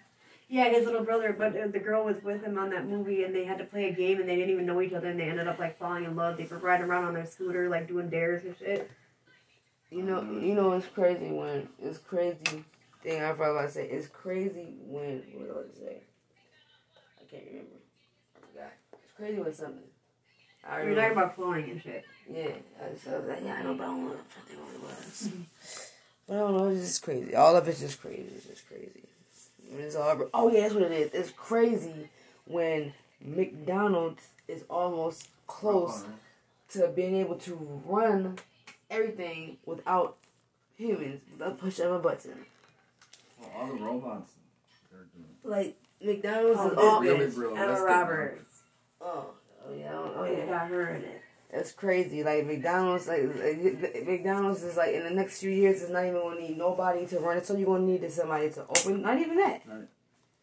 Rush 0.49 0.67
or 0.67 0.71
Frankel? 0.71 0.73
something. 0.73 0.73
Yeah, 0.73 0.79
his 0.79 0.85
little 0.85 1.03
brother, 1.03 1.35
but 1.37 1.57
uh, 1.57 1.67
the 1.67 1.79
girl 1.79 2.05
was 2.05 2.21
with 2.23 2.43
him 2.43 2.57
on 2.57 2.69
that 2.71 2.87
movie, 2.87 3.23
and 3.23 3.35
they 3.35 3.45
had 3.45 3.57
to 3.59 3.65
play 3.65 3.89
a 3.89 3.93
game, 3.93 4.19
and 4.19 4.29
they 4.29 4.35
didn't 4.35 4.51
even 4.51 4.65
know 4.65 4.81
each 4.81 4.93
other, 4.93 5.07
and 5.09 5.19
they 5.19 5.23
ended 5.29 5.47
up 5.47 5.59
like 5.59 5.77
falling 5.79 6.05
in 6.05 6.15
love. 6.15 6.37
They 6.37 6.45
were 6.45 6.57
riding 6.57 6.87
around 6.87 7.05
on 7.05 7.13
their 7.13 7.25
scooter, 7.25 7.69
like 7.69 7.87
doing 7.87 8.09
dares 8.09 8.43
and 8.43 8.55
shit. 8.57 8.91
You 9.89 10.03
know, 10.03 10.21
you 10.21 10.55
know, 10.55 10.73
it's 10.73 10.87
crazy 10.87 11.31
when 11.31 11.69
it's 11.81 11.99
crazy. 11.99 12.63
Thing 13.03 13.21
I 13.21 13.31
forgot 13.31 13.51
about 13.51 13.61
to 13.63 13.71
say. 13.71 13.87
It's 13.89 14.07
crazy 14.07 14.73
when 14.87 15.23
what 15.33 15.55
was 15.55 15.65
I 15.65 15.73
to 15.73 15.79
say? 15.79 15.97
I 17.21 17.23
can't 17.29 17.43
remember. 17.47 17.75
I 18.35 18.39
forgot. 18.39 18.73
It's 18.93 19.13
crazy 19.17 19.39
when 19.39 19.53
something. 19.53 19.83
I 20.67 20.83
You're 20.83 20.95
talking 20.95 21.11
about 21.11 21.37
cloning 21.37 21.71
and 21.71 21.81
shit. 21.81 22.05
Yeah, 22.31 22.47
I 22.81 22.89
was, 22.89 23.07
I 23.07 23.17
was 23.17 23.27
like, 23.27 23.43
yeah, 23.43 23.55
I 23.55 23.63
know, 23.63 23.73
but 23.73 23.83
I 23.83 23.87
don't 23.87 24.05
know. 24.05 24.11
I'm 24.11 24.17
trying 24.31 24.45
to 24.45 24.49
think 24.49 24.59
what 24.61 24.75
it 24.75 24.81
was. 24.81 25.29
but 26.27 26.35
I 26.35 26.39
don't 26.39 26.57
know. 26.57 26.67
It's 26.69 26.81
just 26.81 27.03
crazy. 27.03 27.35
All 27.35 27.55
of 27.55 27.67
it's 27.67 27.81
just 27.81 28.01
crazy. 28.01 28.29
It's 28.35 28.45
just 28.45 28.67
crazy. 28.67 29.03
It's 29.77 29.95
all. 29.95 30.29
Oh 30.33 30.51
yeah, 30.51 30.61
that's 30.61 30.73
what 30.73 30.83
it 30.83 30.91
is. 30.91 31.11
It's 31.13 31.31
crazy 31.31 32.09
when 32.45 32.93
McDonald's 33.21 34.27
is 34.47 34.63
almost 34.69 35.29
close 35.47 36.03
uh-huh. 36.03 36.11
to 36.79 36.87
being 36.89 37.15
able 37.15 37.35
to 37.35 37.81
run 37.85 38.37
everything 38.89 39.57
without 39.65 40.17
humans, 40.75 41.21
without 41.31 41.59
pushing 41.59 41.85
of 41.85 41.93
a 41.93 41.99
button. 41.99 42.45
Well, 43.39 43.51
all 43.57 43.67
the 43.67 43.73
robots. 43.73 44.31
Like 45.43 45.75
McDonald's 46.01 46.59
Oh, 46.59 46.71
is 46.71 46.77
all. 46.77 47.01
really 47.01 47.25
bitch, 47.25 47.37
real, 47.37 47.57
Emma 47.57 47.81
Roberts. 47.81 48.61
Oh, 49.01 49.25
oh 49.65 49.73
yeah, 49.73 49.91
oh, 49.93 50.13
Oh, 50.17 50.23
yeah. 50.25 50.37
yeah, 50.37 50.45
got 50.45 50.67
her 50.69 50.89
in 50.89 51.03
it. 51.03 51.21
That's 51.53 51.71
crazy. 51.71 52.23
Like 52.23 52.47
McDonald's, 52.47 53.07
like, 53.07 53.21
like 53.35 54.07
McDonald's 54.07 54.63
is 54.63 54.75
like 54.75 54.95
in 54.95 55.03
the 55.03 55.11
next 55.11 55.39
few 55.39 55.51
years, 55.51 55.83
it's 55.83 55.91
not 55.91 56.03
even 56.03 56.15
gonna 56.15 56.41
need 56.41 56.57
nobody 56.57 57.05
to 57.07 57.19
run 57.19 57.37
it. 57.37 57.45
So 57.45 57.55
you're 57.55 57.67
gonna 57.67 57.85
need 57.85 58.11
somebody 58.11 58.49
to 58.51 58.61
open. 58.61 59.03
Not 59.03 59.19
even 59.19 59.37
that. 59.37 59.61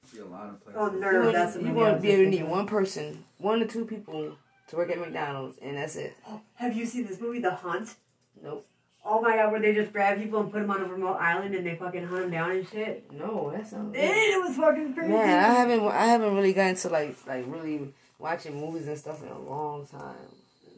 See 0.07 0.21
a 0.21 0.25
lot 0.25 0.49
of 0.49 0.63
places. 0.63 0.81
Oh, 0.81 0.93
You're 0.93 1.13
gonna, 1.21 1.33
That's 1.33 1.57
what 1.57 1.65
you're 1.65 1.73
maybe 1.73 1.85
I 1.85 1.91
gonna 1.91 2.01
be 2.01 2.11
able 2.11 2.25
to 2.25 2.31
need 2.31 2.49
one 2.49 2.67
person, 2.67 3.25
one 3.39 3.59
to 3.59 3.67
two 3.67 3.85
people 3.87 4.37
to 4.69 4.77
work 4.77 4.91
at 4.91 4.99
McDonald's, 4.99 5.59
and 5.59 5.77
that's 5.77 5.97
it. 5.97 6.15
Have 6.55 6.77
you 6.77 6.87
seen 6.87 7.07
this 7.07 7.21
movie, 7.21 7.41
The 7.41 7.55
Hunt? 7.57 7.95
Nope. 8.41 8.67
Oh 9.05 9.21
my 9.21 9.35
god, 9.35 9.51
where 9.51 9.61
they 9.61 9.75
just 9.75 9.93
grab 9.93 10.19
people 10.19 10.41
and 10.41 10.53
put 10.53 10.61
them 10.61 10.71
on 10.71 10.83
a 10.83 10.85
remote 10.85 11.15
island 11.15 11.55
and 11.55 11.67
they 11.67 11.75
fucking 11.75 12.07
hunt 12.07 12.23
them 12.23 12.31
down 12.31 12.51
and 12.53 12.69
shit. 12.69 13.11
No, 13.13 13.51
that's 13.53 13.73
not. 13.73 13.95
It 13.95 14.41
was 14.45 14.57
fucking 14.57 14.95
crazy. 14.95 15.11
Man, 15.11 15.45
I 15.45 15.55
haven't 15.55 15.81
I 15.89 16.05
haven't 16.05 16.37
really 16.37 16.53
gotten 16.53 16.77
to 16.77 16.89
like 16.89 17.17
like 17.27 17.45
really 17.49 17.93
watching 18.19 18.61
movies 18.61 18.87
and 18.87 18.99
stuff 18.99 19.23
in 19.23 19.29
a 19.29 19.39
long 19.39 19.87
time. 19.87 20.17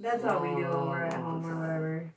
That's 0.02 0.24
all 0.24 0.40
we 0.42 0.48
do 0.48 0.68
when 0.68 0.88
we're 0.90 1.04
at 1.04 1.14
home 1.14 1.46
or 1.46 1.60
whatever. 1.60 2.10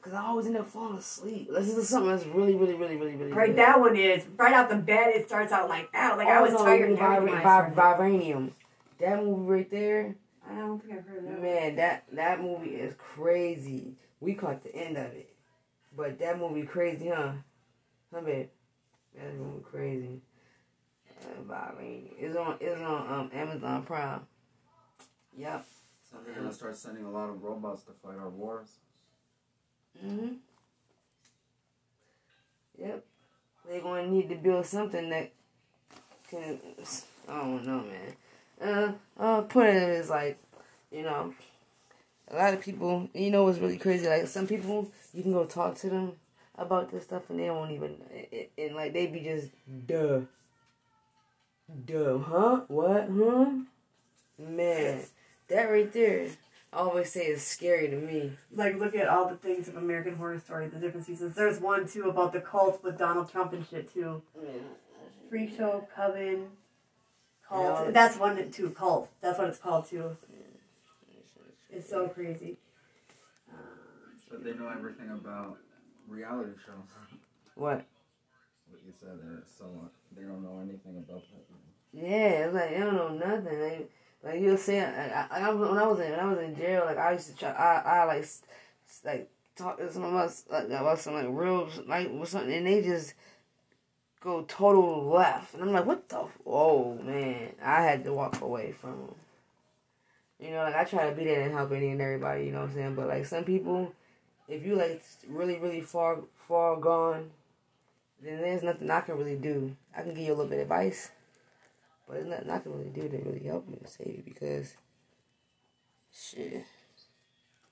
Cause 0.00 0.14
I 0.14 0.22
always 0.24 0.46
end 0.46 0.56
up 0.56 0.68
falling 0.68 0.98
asleep. 0.98 1.48
This 1.52 1.68
is 1.68 1.88
something 1.88 2.10
that's 2.12 2.24
really, 2.26 2.54
really, 2.54 2.74
really, 2.74 2.96
really, 2.96 3.16
really. 3.16 3.32
Right, 3.32 3.48
good. 3.48 3.56
that 3.56 3.80
one 3.80 3.96
is 3.96 4.24
right 4.36 4.54
out 4.54 4.68
the 4.68 4.76
bed. 4.76 5.08
It 5.16 5.26
starts 5.26 5.50
out 5.52 5.68
like 5.68 5.90
that. 5.92 6.16
Like 6.16 6.28
I 6.28 6.40
was 6.40 6.52
Oh, 6.54 6.58
no, 6.58 6.64
tired. 6.64 6.90
and 6.90 6.98
Vib- 6.98 7.16
everything 7.16 7.38
when 7.38 7.46
I 7.46 7.60
Vib- 7.62 7.74
Vivarium. 7.74 8.52
That 9.00 9.24
movie 9.24 9.50
right 9.52 9.70
there, 9.70 10.14
I 10.48 10.54
don't 10.54 10.78
think 10.80 10.94
I've 11.00 11.06
heard 11.06 11.24
of 11.24 11.30
that. 11.30 11.42
man. 11.42 11.76
That 11.76 12.04
that 12.12 12.40
movie 12.40 12.76
is 12.76 12.94
crazy. 12.98 13.96
We 14.20 14.34
caught 14.34 14.62
the 14.62 14.74
end 14.74 14.96
of 14.96 15.06
it, 15.06 15.34
but 15.96 16.18
that 16.20 16.38
movie 16.38 16.62
crazy, 16.62 17.08
huh? 17.08 17.32
Huh, 18.14 18.20
babe? 18.20 18.48
That 19.16 19.34
movie 19.34 19.64
crazy. 19.68 20.20
Uh, 21.20 21.42
Vivarium. 21.42 22.04
It's 22.16 22.36
on. 22.36 22.56
It's 22.60 22.80
on 22.80 23.12
um, 23.12 23.30
Amazon 23.34 23.82
Prime. 23.82 24.20
Yep. 25.36 25.66
So 26.16 26.22
they're 26.24 26.34
gonna 26.34 26.52
start 26.52 26.76
sending 26.76 27.04
a 27.04 27.10
lot 27.10 27.28
of 27.28 27.42
robots 27.42 27.82
to 27.84 27.92
fight 27.92 28.16
our 28.18 28.30
wars. 28.30 28.78
Mhm. 30.02 30.40
Yep. 32.78 33.04
They're 33.68 33.80
gonna 33.82 34.08
need 34.08 34.28
to 34.30 34.36
build 34.36 34.66
something 34.66 35.10
that 35.10 35.32
can. 36.30 36.60
I 37.28 37.40
don't 37.40 37.66
know, 37.66 37.82
man. 37.84 38.16
Uh, 38.60 38.92
I'll 39.18 39.42
put 39.44 39.66
it 39.66 39.74
as 39.76 40.10
like, 40.10 40.38
you 40.92 41.02
know, 41.02 41.34
a 42.28 42.36
lot 42.36 42.54
of 42.54 42.60
people. 42.60 43.08
You 43.14 43.30
know 43.30 43.44
what's 43.44 43.58
really 43.58 43.78
crazy? 43.78 44.08
Like 44.08 44.26
some 44.28 44.46
people, 44.46 44.90
you 45.14 45.22
can 45.22 45.32
go 45.32 45.44
talk 45.46 45.76
to 45.78 45.90
them 45.90 46.14
about 46.56 46.90
this 46.90 47.04
stuff, 47.04 47.30
and 47.30 47.38
they 47.40 47.50
won't 47.50 47.72
even. 47.72 47.96
And 48.58 48.76
like 48.76 48.92
they 48.92 49.06
be 49.06 49.20
just 49.20 49.48
duh, 49.86 50.20
duh, 51.86 52.18
huh? 52.18 52.60
What, 52.68 53.08
huh? 53.08 53.50
Man, 54.38 55.04
that 55.48 55.64
right 55.70 55.92
there. 55.92 56.28
I 56.72 56.78
always 56.78 57.10
say 57.10 57.26
is 57.26 57.42
scary 57.42 57.88
to 57.88 57.96
me. 57.96 58.32
Like 58.54 58.76
look 58.78 58.94
at 58.94 59.08
all 59.08 59.28
the 59.28 59.36
things 59.36 59.68
of 59.68 59.76
American 59.76 60.16
Horror 60.16 60.38
Story, 60.38 60.68
the 60.68 60.78
different 60.78 61.06
seasons. 61.06 61.34
There's 61.34 61.60
one 61.60 61.88
too 61.88 62.10
about 62.10 62.32
the 62.32 62.40
cult 62.40 62.82
with 62.84 62.98
Donald 62.98 63.30
Trump 63.30 63.52
and 63.52 63.66
shit 63.66 63.92
too. 63.92 64.22
Freak 65.30 65.56
Show, 65.56 65.88
Coven, 65.94 66.48
Cult. 67.48 67.86
Yeah. 67.86 67.90
That's 67.92 68.18
one 68.18 68.50
too. 68.50 68.70
Cult. 68.70 69.10
That's 69.20 69.38
what 69.38 69.48
it's 69.48 69.58
called 69.58 69.88
too. 69.88 70.16
It's 71.70 71.88
so 71.88 72.08
crazy. 72.08 72.56
Um, 73.52 73.58
But 74.30 74.44
they 74.44 74.54
know 74.54 74.68
everything 74.68 75.10
about 75.10 75.58
reality 76.08 76.52
shows. 76.64 76.74
What? 77.54 77.84
what 78.68 78.80
you 78.84 78.92
said 79.00 79.18
there, 79.22 79.42
so 79.46 79.64
they 80.16 80.22
don't 80.22 80.42
know 80.42 80.58
anything 80.60 80.96
about 80.96 81.22
that. 81.30 81.44
Yeah, 81.92 82.46
it's 82.46 82.54
like 82.54 82.70
they 82.70 82.78
don't 82.78 82.96
know 82.96 83.08
nothing. 83.10 83.60
Like, 83.60 83.90
like 84.24 84.40
you'll 84.40 84.56
saying, 84.56 84.84
I, 84.84 85.26
I, 85.30 85.50
when 85.52 85.78
I 85.78 85.86
was 85.86 86.00
in 86.00 86.10
when 86.10 86.20
I 86.20 86.24
was 86.32 86.38
in 86.38 86.56
jail, 86.56 86.84
like 86.86 86.98
I 86.98 87.12
used 87.12 87.28
to 87.28 87.36
try, 87.36 87.50
I, 87.50 88.00
I 88.00 88.04
like, 88.04 88.26
like 89.04 89.30
talk 89.56 89.78
to 89.78 89.92
some 89.92 90.04
of 90.04 90.14
us 90.14 90.44
like 90.50 90.66
about 90.66 90.98
some 90.98 91.14
like 91.14 91.26
real 91.28 91.68
like 91.86 92.10
or 92.10 92.26
something, 92.26 92.52
and 92.52 92.66
they 92.66 92.82
just 92.82 93.14
go 94.20 94.42
total 94.42 95.06
left, 95.06 95.54
and 95.54 95.62
I'm 95.62 95.72
like, 95.72 95.86
what 95.86 96.08
the? 96.08 96.20
f- 96.20 96.38
Oh 96.46 96.94
man, 97.02 97.52
I 97.62 97.82
had 97.82 98.04
to 98.04 98.12
walk 98.12 98.40
away 98.40 98.72
from 98.72 98.90
them. 98.90 99.14
You 100.38 100.50
know, 100.50 100.58
like 100.64 100.74
I 100.74 100.84
try 100.84 101.08
to 101.08 101.16
be 101.16 101.24
there 101.24 101.42
and 101.42 101.52
help 101.54 101.72
any 101.72 101.88
and 101.90 102.00
everybody. 102.00 102.46
You 102.46 102.52
know 102.52 102.60
what 102.60 102.70
I'm 102.70 102.74
saying? 102.74 102.94
But 102.94 103.08
like 103.08 103.26
some 103.26 103.44
people, 103.44 103.92
if 104.48 104.64
you 104.66 104.76
like 104.76 105.02
really 105.28 105.58
really 105.58 105.80
far 105.80 106.18
far 106.48 106.76
gone, 106.76 107.30
then 108.22 108.40
there's 108.42 108.62
nothing 108.62 108.90
I 108.90 109.00
can 109.00 109.16
really 109.18 109.36
do. 109.36 109.76
I 109.96 110.02
can 110.02 110.10
give 110.10 110.18
you 110.24 110.32
a 110.32 110.36
little 110.36 110.46
bit 110.50 110.56
of 110.56 110.62
advice. 110.62 111.10
But 112.06 112.28
there's 112.28 112.46
nothing 112.46 112.72
can 112.72 112.78
really 112.78 112.90
do 112.90 113.08
to 113.08 113.24
really 113.24 113.44
help 113.44 113.66
you 113.68 113.76
and 113.80 113.88
save 113.88 114.16
you 114.16 114.22
because 114.24 114.74
shit. 116.12 116.64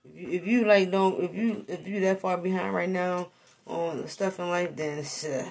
If 0.05 0.17
you, 0.17 0.29
if 0.31 0.47
you 0.47 0.65
like 0.65 0.91
don't 0.91 1.23
if 1.23 1.35
you 1.35 1.65
if 1.69 1.87
you 1.87 2.01
that 2.01 2.21
far 2.21 2.37
behind 2.37 2.75
right 2.75 2.89
now 2.89 3.29
on 3.67 4.03
the 4.03 4.09
stuff 4.09 4.39
in 4.39 4.49
life 4.49 4.75
then 4.75 5.03
shit. 5.05 5.47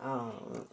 I 0.00 0.06
don't 0.06 0.66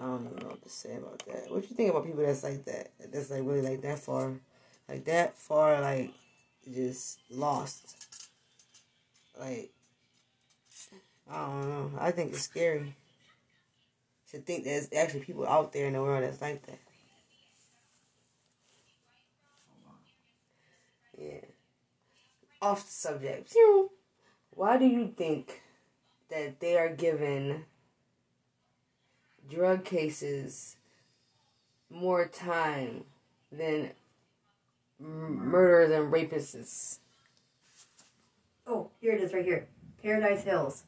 I 0.00 0.06
don't 0.06 0.26
even 0.26 0.36
know 0.38 0.48
what 0.48 0.62
to 0.62 0.68
say 0.68 0.96
about 0.96 1.18
that. 1.26 1.50
What 1.50 1.68
you 1.68 1.76
think 1.76 1.90
about 1.90 2.06
people 2.06 2.24
that's 2.24 2.44
like 2.44 2.64
that? 2.66 2.90
That's 3.12 3.30
like 3.30 3.42
really 3.44 3.62
like 3.62 3.82
that 3.82 3.98
far 3.98 4.32
like 4.88 5.04
that 5.06 5.36
far 5.36 5.80
like 5.80 6.12
just 6.72 7.18
lost. 7.30 8.06
Like 9.38 9.72
I 11.28 11.46
don't 11.46 11.68
know. 11.68 11.90
I 11.98 12.12
think 12.12 12.32
it's 12.32 12.42
scary 12.42 12.94
to 14.34 14.40
think 14.40 14.64
there's 14.64 14.88
actually 14.92 15.20
people 15.20 15.46
out 15.46 15.72
there 15.72 15.86
in 15.86 15.92
the 15.92 16.02
world 16.02 16.24
that's 16.24 16.42
like 16.42 16.66
that. 16.66 16.78
Yeah. 21.16 21.40
Off 22.60 22.84
the 22.84 22.92
subject. 22.92 23.54
Why 24.50 24.76
do 24.76 24.86
you 24.86 25.14
think 25.16 25.62
that 26.30 26.58
they 26.58 26.76
are 26.76 26.88
given 26.88 27.64
drug 29.48 29.84
cases 29.84 30.76
more 31.88 32.26
time 32.26 33.04
than 33.52 33.90
m- 35.00 35.36
murderers 35.48 35.92
and 35.92 36.12
rapists? 36.12 36.98
oh, 38.66 38.90
here 39.00 39.12
it 39.12 39.20
is 39.20 39.32
right 39.32 39.44
here. 39.44 39.68
Paradise 40.02 40.42
Hills. 40.42 40.84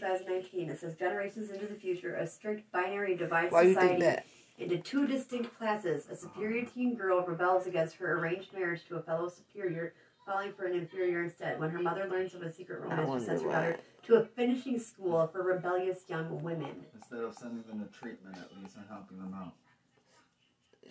2019, 0.00 0.70
it 0.70 0.80
says 0.80 0.94
generations 0.94 1.50
into 1.50 1.66
the 1.66 1.74
future, 1.74 2.14
a 2.14 2.26
strict 2.26 2.70
binary 2.72 3.16
divides 3.16 3.52
Why 3.52 3.62
do 3.62 3.68
you 3.68 3.74
society 3.74 4.00
think 4.00 4.04
that? 4.04 4.26
into 4.58 4.78
two 4.78 5.06
distinct 5.06 5.56
classes. 5.58 6.08
A 6.10 6.16
superior 6.16 6.64
teen 6.66 6.94
girl 6.94 7.24
rebels 7.26 7.66
against 7.66 7.96
her 7.96 8.18
arranged 8.18 8.52
marriage 8.52 8.84
to 8.88 8.96
a 8.96 9.02
fellow 9.02 9.28
superior, 9.28 9.94
falling 10.26 10.52
for 10.52 10.66
an 10.66 10.74
inferior 10.74 11.22
instead. 11.22 11.58
When 11.58 11.70
her 11.70 11.80
mother 11.80 12.08
learns 12.08 12.34
of 12.34 12.42
a 12.42 12.52
secret 12.52 12.80
romance, 12.80 13.22
she 13.22 13.26
sends 13.26 13.42
her 13.42 13.48
daughter 13.48 13.78
to 14.04 14.14
a 14.16 14.24
finishing 14.24 14.78
school 14.78 15.28
for 15.32 15.42
rebellious 15.42 16.00
young 16.08 16.42
women. 16.42 16.84
Instead 16.94 17.20
of 17.20 17.34
sending 17.34 17.62
them 17.62 17.86
to 17.86 17.98
treatment 17.98 18.36
at 18.36 18.48
least 18.60 18.76
and 18.76 18.84
helping 18.88 19.18
them 19.18 19.34
out. 19.34 19.52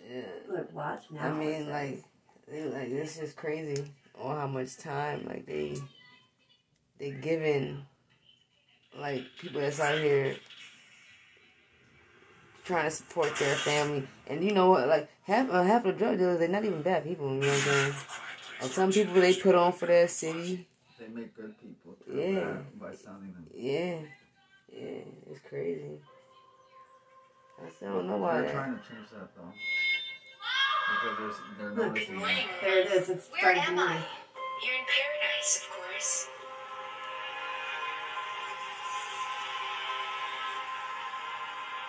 Yeah. 0.08 0.22
Look, 0.48 0.72
watch 0.74 1.04
now. 1.10 1.28
I 1.28 1.32
mean, 1.32 1.68
like, 1.68 2.02
they, 2.48 2.64
like 2.64 2.90
this 2.90 3.18
is 3.18 3.32
crazy 3.32 3.84
on 4.18 4.36
how 4.36 4.46
much 4.46 4.76
time 4.76 5.24
like 5.26 5.46
they 5.46 5.76
they 6.98 7.10
giving 7.12 7.84
like 8.98 9.24
people 9.38 9.60
that's 9.60 9.80
out 9.80 9.98
here 9.98 10.36
trying 12.64 12.84
to 12.84 12.90
support 12.90 13.34
their 13.36 13.54
family, 13.56 14.06
and 14.26 14.42
you 14.44 14.52
know 14.52 14.70
what? 14.70 14.88
Like 14.88 15.08
half 15.24 15.50
uh, 15.50 15.62
half 15.62 15.84
the 15.84 15.92
drug 15.92 16.18
dealers, 16.18 16.38
they're 16.38 16.48
not 16.48 16.64
even 16.64 16.82
bad 16.82 17.04
people. 17.04 17.28
You 17.34 17.40
know 17.40 17.46
what 17.48 17.54
I'm 17.54 17.60
saying? 17.60 17.94
And 18.62 18.70
some 18.70 18.92
people 18.92 19.14
they 19.14 19.34
put 19.34 19.54
on 19.54 19.72
for 19.72 19.86
their 19.86 20.06
city. 20.08 20.66
They 20.98 21.08
make 21.08 21.34
good 21.34 21.54
people 21.60 21.96
Yeah. 22.12 22.40
bad 22.40 22.80
by 22.80 22.94
sounding 22.94 23.32
them. 23.32 23.46
Yeah, 23.54 24.00
yeah, 24.70 25.00
it's 25.30 25.40
crazy. 25.48 25.98
I 27.64 27.70
still 27.70 27.92
don't 27.94 28.06
know 28.06 28.16
why. 28.18 28.34
They're 28.34 28.42
that- 28.44 28.52
trying 28.52 28.72
to 28.78 28.82
change 28.88 29.08
that 29.12 29.34
though. 29.34 29.52
Because 30.92 31.18
there's, 31.18 31.36
they're 31.58 31.68
Look. 31.86 31.94
noticing 31.94 32.18
there 32.18 32.78
it 32.80 32.86
is. 32.92 33.08
It's 33.08 33.30
Where 33.30 33.40
starting 33.40 33.62
to 33.62 33.68
am. 33.70 33.78
I? 33.78 33.82
You're 34.62 34.74
in 34.76 34.84
paradise, 34.84 35.09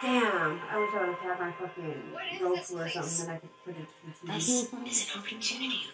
Damn, 0.01 0.59
I 0.71 0.79
wish 0.81 0.89
I 0.97 0.99
would 1.05 1.13
have 1.13 1.19
had 1.21 1.39
my 1.39 1.51
fucking 1.51 1.93
What 2.11 2.25
is 2.33 2.41
Roku 2.41 2.81
or 2.81 2.89
something 2.89 3.27
that 3.27 3.33
I 3.35 3.37
could 3.37 3.53
put 3.63 3.75
it 3.77 3.85
to 3.85 4.25
the 4.25 4.33
I 4.33 4.37
TV. 4.41 4.71
can't 4.71 4.87
Is 4.87 5.13
an 5.13 5.19
opportunity. 5.21 5.85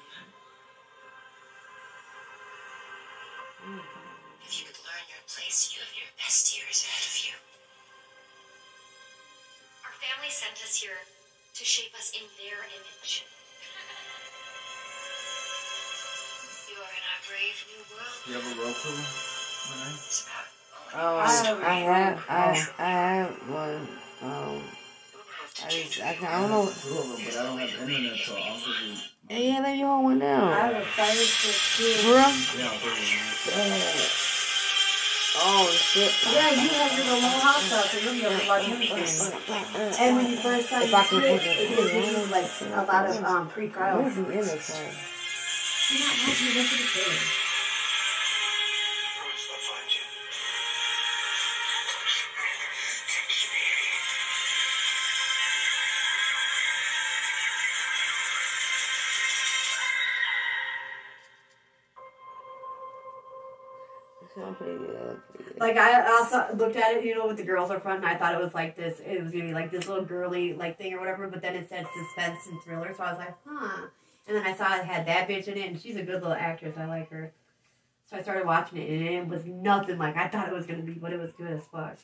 If 4.48 4.52
you 4.56 4.64
could 4.64 4.80
learn 4.88 5.04
your 5.12 5.24
place, 5.28 5.76
you 5.76 5.84
have 5.84 5.92
your 5.92 6.08
best 6.16 6.56
years 6.56 6.88
ahead 6.88 7.04
of 7.04 7.16
you. 7.20 7.36
Our 9.84 9.96
family 10.00 10.32
sent 10.32 10.56
us 10.64 10.80
here 10.80 10.96
to 11.60 11.64
shape 11.68 11.92
us 12.00 12.16
in 12.16 12.24
their 12.40 12.64
image. 12.64 13.28
You 16.68 16.76
are 16.84 16.94
in 16.94 17.06
our 17.10 17.22
brave 17.26 17.58
new 17.72 17.82
world. 17.90 18.18
You 18.28 18.34
have 18.38 18.46
a 18.46 18.54
Roku? 18.60 18.92
Renee? 18.92 19.98
It's 20.06 20.28
about 20.28 20.46
Oh, 20.96 21.18
I 21.18 21.32
have- 21.32 21.64
I 21.64 21.74
have, 21.74 22.26
I, 22.30 22.70
I 22.80 22.90
have 22.90 23.50
one. 23.50 23.88
Um, 24.22 24.62
I 25.64 25.70
just, 25.70 26.02
I, 26.02 26.18
I 26.22 26.42
don't 26.42 26.50
know. 26.50 26.66
Hulu, 26.66 27.26
but 27.26 27.38
I 27.38 27.44
don't 27.44 27.58
have 27.60 27.90
internet, 27.90 28.18
so 28.18 28.36
I'll 28.36 28.58
give 28.58 28.68
you. 28.88 28.96
Hey, 29.30 29.48
yeah, 29.50 29.60
let 29.60 29.76
me 29.76 29.82
hold 29.82 30.04
one 30.06 30.22
I 30.22 30.26
have 30.26 30.76
a 30.76 30.86
fire 30.86 31.12
stick 31.12 31.54
For 31.54 31.84
too. 31.84 32.08
real? 32.08 32.16
Yeah, 32.16 32.72
I'll 32.72 32.80
give 32.80 32.98
you. 32.98 33.20
Yeah. 33.52 34.24
Oh 35.40 35.70
shit. 35.70 36.12
Yeah, 36.34 36.50
you 36.50 36.70
have 36.70 36.94
your 36.98 37.14
little 37.14 37.30
house 37.30 37.72
out, 37.74 37.86
so 37.86 37.98
you'll 38.00 38.14
be 38.14 38.26
able 38.26 38.40
to 38.40 38.48
watch 38.48 38.70
everything. 38.70 39.94
And 40.00 40.16
when 40.16 40.26
you 40.32 40.38
first 40.38 40.70
sign 40.70 40.84
If 40.84 40.94
I 40.94 41.02
into 41.04 41.18
it, 41.18 41.40
put 41.40 41.48
it 41.48 41.58
it 41.60 41.94
gives 41.94 42.18
you 42.18 42.26
like 42.34 42.50
a 42.74 42.86
lot 42.90 43.06
of 43.10 43.24
um, 43.24 43.50
free 43.50 43.70
trials. 43.70 44.02
Where's 44.04 44.16
the 44.16 44.34
image 44.34 44.66
from? 44.66 44.82
You're 44.82 46.08
not 46.08 46.16
watching 46.26 46.54
this 46.58 46.74
at 46.74 46.80
the 46.80 47.47
Like 65.60 65.78
I 65.78 66.18
also 66.18 66.56
looked 66.56 66.76
at 66.76 66.96
it, 66.96 67.06
you 67.06 67.16
know, 67.16 67.28
with 67.28 67.38
the 67.38 67.44
girls 67.44 67.72
up 67.72 67.82
front, 67.82 68.04
and 68.04 68.08
I 68.08 68.16
thought 68.16 68.34
it 68.34 68.42
was 68.42 68.54
like 68.54 68.76
this. 68.76 69.00
It 69.00 69.22
was 69.22 69.32
gonna 69.32 69.46
be 69.46 69.54
like 69.54 69.72
this 69.72 69.88
little 69.88 70.06
girly 70.06 70.54
like 70.54 70.78
thing 70.78 70.94
or 70.94 71.00
whatever. 71.00 71.28
But 71.28 71.42
then 71.42 71.56
it 71.56 71.68
said 71.70 71.86
suspense 71.96 72.48
and 72.48 72.62
thriller, 72.62 72.94
so 72.96 73.04
I 73.04 73.10
was 73.12 73.20
like, 73.20 73.36
huh. 73.46 73.88
And 74.28 74.36
then 74.36 74.46
I 74.46 74.54
saw 74.54 74.76
it 74.76 74.86
had 74.86 75.06
that 75.08 75.28
bitch 75.28 75.48
in 75.48 75.58
it, 75.58 75.68
and 75.70 75.80
she's 75.80 75.96
a 75.96 76.04
good 76.04 76.22
little 76.22 76.34
actress. 76.34 76.78
I 76.78 76.86
like 76.86 77.10
her. 77.12 77.32
So 78.10 78.18
I 78.18 78.22
started 78.22 78.46
watching 78.46 78.78
it, 78.78 78.90
and 78.90 79.02
it 79.04 79.28
was 79.28 79.46
nothing 79.46 79.98
like 79.98 80.16
I 80.16 80.28
thought 80.28 80.48
it 80.48 80.54
was 80.54 80.66
gonna 80.66 80.84
be, 80.84 80.94
but 80.94 81.14
it 81.14 81.20
was 81.20 81.32
good 81.32 81.52
as 81.52 81.64
fuck. 81.66 81.98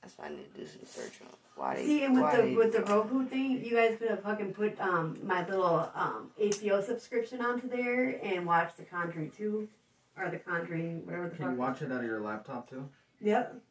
That's 0.00 0.18
why 0.18 0.26
I 0.26 0.30
need 0.30 0.52
to 0.54 0.60
do 0.60 0.66
some 0.66 0.84
search 0.84 1.20
on 1.22 1.41
why. 1.56 1.76
See, 1.76 2.04
and 2.04 2.14
with 2.14 2.22
why 2.22 2.36
the 2.40 2.54
with 2.56 2.72
the 2.72 2.82
Roku 2.82 3.26
thing, 3.26 3.64
you 3.64 3.76
guys 3.76 3.98
could 3.98 4.08
have 4.08 4.22
fucking 4.22 4.54
put 4.54 4.80
um 4.80 5.18
my 5.22 5.46
little 5.46 5.90
um 5.94 6.30
HBO 6.40 6.84
subscription 6.84 7.40
onto 7.40 7.68
there 7.68 8.20
and 8.22 8.46
watch 8.46 8.74
The 8.76 8.84
Conjuring 8.84 9.32
two, 9.36 9.68
or 10.16 10.30
The 10.30 10.38
Conjuring 10.38 11.04
whatever 11.06 11.28
the 11.28 11.36
Can 11.36 11.52
you 11.52 11.56
watch 11.56 11.82
it 11.82 11.92
out 11.92 12.00
of 12.00 12.04
your 12.04 12.20
laptop 12.20 12.68
too? 12.68 12.88
Yep. 13.20 13.62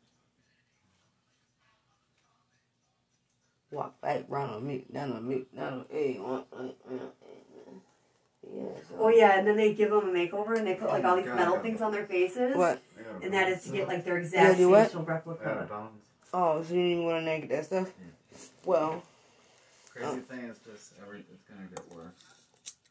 walk 3.72 4.00
back, 4.02 4.26
round 4.28 4.52
on 4.52 4.68
mute, 4.68 4.94
down 4.94 5.14
on 5.14 5.28
mute, 5.28 5.54
down 5.56 5.74
on 5.74 5.86
A, 5.92 6.18
one, 6.18 6.44
one, 6.50 6.74
one, 6.84 7.00
Yeah. 8.44 8.64
So. 8.90 8.96
Oh 9.00 9.10
yeah, 9.10 9.40
and 9.40 9.48
then 9.48 9.56
they 9.56 9.74
give 9.74 9.90
them 9.90 10.10
a 10.10 10.12
makeover 10.12 10.58
and 10.58 10.68
they 10.68 10.76
put 10.76 10.90
oh 10.90 10.94
like 10.94 11.06
all 11.06 11.16
these 11.16 11.26
metal 11.26 11.60
things 11.60 11.82
on 11.82 11.92
their 11.92 12.06
faces. 12.06 12.56
What? 12.56 12.82
And 13.24 13.34
that 13.34 13.50
is 13.50 13.64
to 13.64 13.72
get 13.72 13.88
like 13.88 14.04
their 14.04 14.18
exact 14.18 14.58
do 14.58 14.74
facial 14.74 15.02
I 15.02 15.06
gotta 15.06 15.14
replica. 15.14 15.90
Bounce. 16.32 16.34
Oh, 16.34 16.64
so 16.68 16.74
you 16.74 16.90
didn't 16.90 17.06
want 17.06 17.22
to 17.22 17.26
naked 17.26 17.50
that 17.50 17.66
stuff? 17.66 17.88
Mm. 17.88 18.50
Well, 18.66 19.04
Crazy 19.94 20.08
Oh. 20.08 20.20
thing 20.22 20.40
is 20.46 20.58
just 20.60 20.94
every 21.02 21.20
it's 21.20 21.44
gonna 21.50 21.68
get 21.68 21.92
worse. 21.92 22.14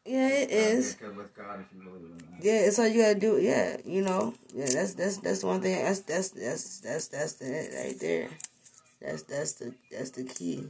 yeah, 0.05 0.29
it 0.29 0.51
It's 0.51 0.53
gotta 0.53 0.69
is. 0.77 0.95
Get 0.95 1.01
good 1.01 1.17
with 1.17 1.35
God 1.37 1.61
if 1.61 1.67
you 1.75 1.83
believe 1.83 2.11
in 2.11 2.19
that. 2.19 2.45
Yeah, 2.45 2.61
it's 2.61 2.79
all 2.79 2.87
you 2.87 3.03
gotta 3.03 3.19
do. 3.19 3.39
Yeah, 3.41 3.77
you 3.87 4.03
know. 4.03 4.35
Yeah, 4.55 4.67
that's 4.71 4.95
that's 4.95 5.17
that's 5.19 5.43
one 5.43 5.63
thing. 5.63 5.83
That's 5.83 6.01
that's 6.01 6.29
that's 6.31 6.81
that's 6.81 7.09
that's 7.09 7.33
the 7.35 7.47
it 7.47 7.75
right 7.75 7.99
there. 7.99 8.29
That's 9.01 9.23
that's 9.23 9.53
the 9.55 9.75
that's 9.91 10.11
the 10.11 10.25
key. 10.25 10.67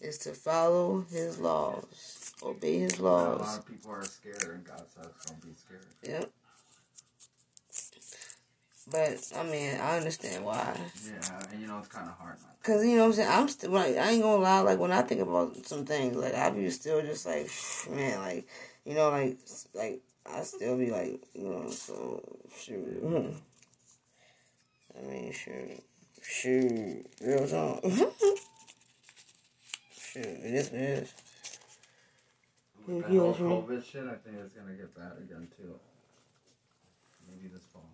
Is 0.00 0.18
to 0.18 0.32
follow 0.32 1.06
His 1.10 1.38
laws, 1.40 2.32
obey 2.42 2.78
His 2.80 3.00
laws. 3.00 3.40
A 3.40 3.42
lot 3.44 3.58
of 3.60 3.66
people 3.66 3.90
are 3.92 4.04
scared, 4.04 4.44
and 4.44 4.64
God 4.64 4.84
says 4.94 5.10
don't 5.26 5.40
be 5.42 5.54
scared. 5.56 5.86
Yep. 6.02 6.30
But 8.90 9.32
I 9.36 9.42
mean, 9.44 9.76
I 9.80 9.98
understand 9.98 10.44
why. 10.44 10.78
Yeah, 11.04 11.42
and 11.52 11.60
you 11.60 11.66
know 11.66 11.78
it's 11.78 11.88
kind 11.88 12.08
of 12.08 12.14
hard 12.16 12.36
not. 12.40 12.62
Cause 12.62 12.84
you 12.84 12.96
know 12.96 13.02
what 13.02 13.06
I'm 13.08 13.12
saying. 13.14 13.28
I'm 13.30 13.48
still. 13.48 13.70
Like, 13.70 13.96
I 13.96 14.10
ain't 14.10 14.22
gonna 14.22 14.42
lie. 14.42 14.60
Like 14.60 14.78
when 14.78 14.92
I 14.92 15.02
think 15.02 15.20
about 15.20 15.56
some 15.66 15.84
things, 15.84 16.16
like 16.16 16.34
I 16.34 16.50
be 16.50 16.68
still 16.70 17.00
just 17.02 17.26
like, 17.26 17.50
man, 17.90 18.18
like 18.20 18.46
you 18.84 18.94
know, 18.94 19.10
like 19.10 19.38
like 19.74 20.00
I 20.30 20.42
still 20.42 20.76
be 20.78 20.90
like, 20.90 21.20
you 21.34 21.48
know, 21.48 21.70
so 21.70 22.22
shoot. 22.56 23.00
Hmm. 23.02 23.30
I 24.98 25.02
mean, 25.06 25.32
shoot, 25.32 25.82
shoot, 26.22 27.06
real 27.20 27.46
talk. 27.48 27.84
shoot, 29.92 30.24
it 30.26 30.54
is 30.54 30.70
what 30.70 30.80
it 30.80 30.88
is. 31.02 31.14
With 32.86 33.02
that 33.02 33.12
Yeah, 33.12 33.20
whole. 33.20 33.34
COVID 33.34 33.84
shit, 33.84 34.04
I 34.04 34.14
think 34.16 34.36
it's 34.44 34.54
gonna 34.54 34.72
get 34.72 34.94
bad 34.96 35.12
again 35.18 35.48
too. 35.56 35.78
Maybe 37.28 37.48
this 37.52 37.62
fall. 37.72 37.84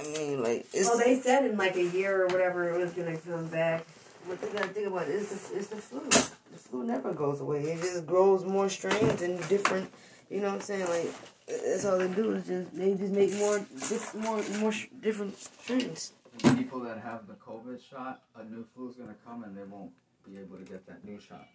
I 0.00 0.18
mean, 0.18 0.42
like 0.42 0.66
it's. 0.72 0.88
Well, 0.88 0.98
they 0.98 1.20
said 1.20 1.44
in 1.44 1.56
like 1.56 1.76
a 1.76 1.84
year 1.84 2.22
or 2.22 2.26
whatever 2.28 2.68
it 2.70 2.78
was 2.78 2.92
gonna 2.92 3.16
come 3.16 3.46
back. 3.48 3.86
What 4.26 4.40
they 4.40 4.48
gotta 4.48 4.68
think 4.68 4.86
about 4.86 5.08
is 5.08 5.28
the, 5.28 5.56
is 5.56 5.68
the 5.68 5.76
flu. 5.76 6.00
The 6.08 6.58
flu 6.58 6.84
never 6.84 7.12
goes 7.12 7.40
away. 7.40 7.62
It 7.64 7.80
just 7.80 8.06
grows 8.06 8.44
more 8.44 8.68
strains 8.68 9.22
and 9.22 9.36
different. 9.48 9.90
You 10.30 10.40
know 10.40 10.48
what 10.48 10.54
I'm 10.56 10.60
saying? 10.60 10.88
Like 10.88 11.12
that's 11.46 11.84
all 11.84 11.98
they 11.98 12.08
do 12.08 12.32
is 12.32 12.46
just 12.46 12.74
they 12.74 12.94
just 12.94 13.12
make 13.12 13.34
more 13.34 13.58
diff- 13.58 14.14
more 14.14 14.42
more 14.60 14.72
sh- 14.72 14.86
different 15.02 15.36
strains. 15.38 16.12
People 16.56 16.80
that 16.80 16.98
have 17.00 17.26
the 17.26 17.34
COVID 17.34 17.80
shot, 17.82 18.22
a 18.36 18.44
new 18.44 18.64
flu's 18.74 18.96
gonna 18.96 19.16
come 19.26 19.44
and 19.44 19.56
they 19.56 19.64
won't 19.64 19.90
be 20.24 20.38
able 20.38 20.56
to 20.56 20.64
get 20.64 20.86
that 20.86 21.04
new 21.04 21.18
shot. 21.20 21.46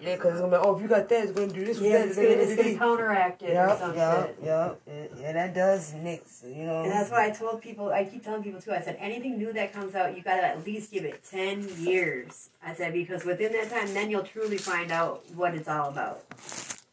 Yeah, 0.00 0.16
because 0.16 0.32
it's 0.32 0.40
gonna 0.40 0.56
be 0.58 0.62
oh 0.62 0.76
if 0.76 0.82
you 0.82 0.88
got 0.88 1.08
that 1.08 1.24
it's 1.24 1.32
gonna 1.32 1.52
do 1.52 1.64
this 1.64 1.78
Yeah, 1.80 1.98
that 1.98 2.08
it's 2.08 2.16
gonna, 2.16 2.28
it's 2.28 2.56
gonna 2.56 2.78
counteract 2.78 3.42
it 3.42 3.50
or 3.50 3.52
yeah 3.54 3.78
some 3.78 3.94
yeah 3.94 4.26
shit. 4.26 4.38
yeah 4.42 4.72
yeah 5.18 5.32
that 5.32 5.54
does 5.54 5.94
mix. 5.94 6.44
You 6.46 6.64
know. 6.64 6.82
And 6.82 6.92
that's 6.92 7.10
why 7.10 7.26
I 7.26 7.30
told 7.30 7.62
people, 7.62 7.90
I 7.90 8.04
keep 8.04 8.24
telling 8.24 8.42
people 8.42 8.60
too, 8.60 8.72
I 8.72 8.80
said, 8.80 8.96
anything 9.00 9.38
new 9.38 9.52
that 9.52 9.72
comes 9.72 9.94
out, 9.94 10.16
you 10.16 10.22
gotta 10.22 10.44
at 10.46 10.64
least 10.64 10.92
give 10.92 11.04
it 11.04 11.24
10 11.28 11.68
years. 11.78 12.50
I 12.64 12.74
said, 12.74 12.92
because 12.92 13.24
within 13.24 13.52
that 13.52 13.70
time, 13.70 13.92
then 13.94 14.10
you'll 14.10 14.24
truly 14.24 14.58
find 14.58 14.92
out 14.92 15.24
what 15.34 15.54
it's 15.54 15.68
all 15.68 15.88
about. 15.88 16.22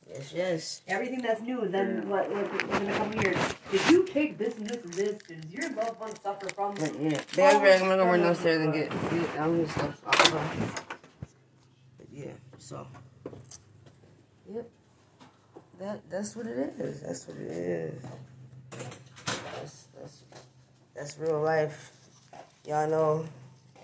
Yes 0.09 0.33
yes. 0.35 0.81
Everything 0.87 1.21
that's 1.21 1.41
new, 1.41 1.67
then 1.67 2.09
what, 2.09 2.29
what 2.29 2.51
within 2.51 2.89
a 2.89 2.93
couple 2.97 3.23
years, 3.23 3.37
did 3.71 3.89
you 3.89 4.05
take 4.05 4.37
this 4.37 4.57
and 4.57 4.67
this 4.67 4.83
and 4.83 4.93
this? 4.93 5.21
Does 5.23 5.51
your 5.51 5.69
loved 5.71 5.99
one 5.99 6.19
suffer 6.21 6.49
from 6.49 6.75
But 6.75 6.99
yeah. 6.99 7.21
I'm 7.37 7.61
gonna 7.61 7.97
go 7.97 8.05
run 8.05 8.21
downstairs 8.21 8.61
and 8.61 8.73
get 8.73 8.89
get 8.89 9.01
his 9.11 9.71
stuff. 9.71 10.01
I'll 10.05 10.31
go. 10.31 10.41
But 11.97 12.07
yeah, 12.11 12.31
so. 12.71 12.87
Yep. 14.53 14.69
That 15.79 16.09
that's 16.09 16.35
what 16.37 16.47
it 16.47 16.73
is. 16.79 17.01
That's 17.01 17.27
what 17.27 17.37
it 17.37 17.51
is. 17.51 18.03
That's 19.55 19.87
that's 19.99 20.23
that's 20.95 21.17
real 21.19 21.41
life. 21.41 21.91
Y'all 22.65 22.89
know, 22.89 23.25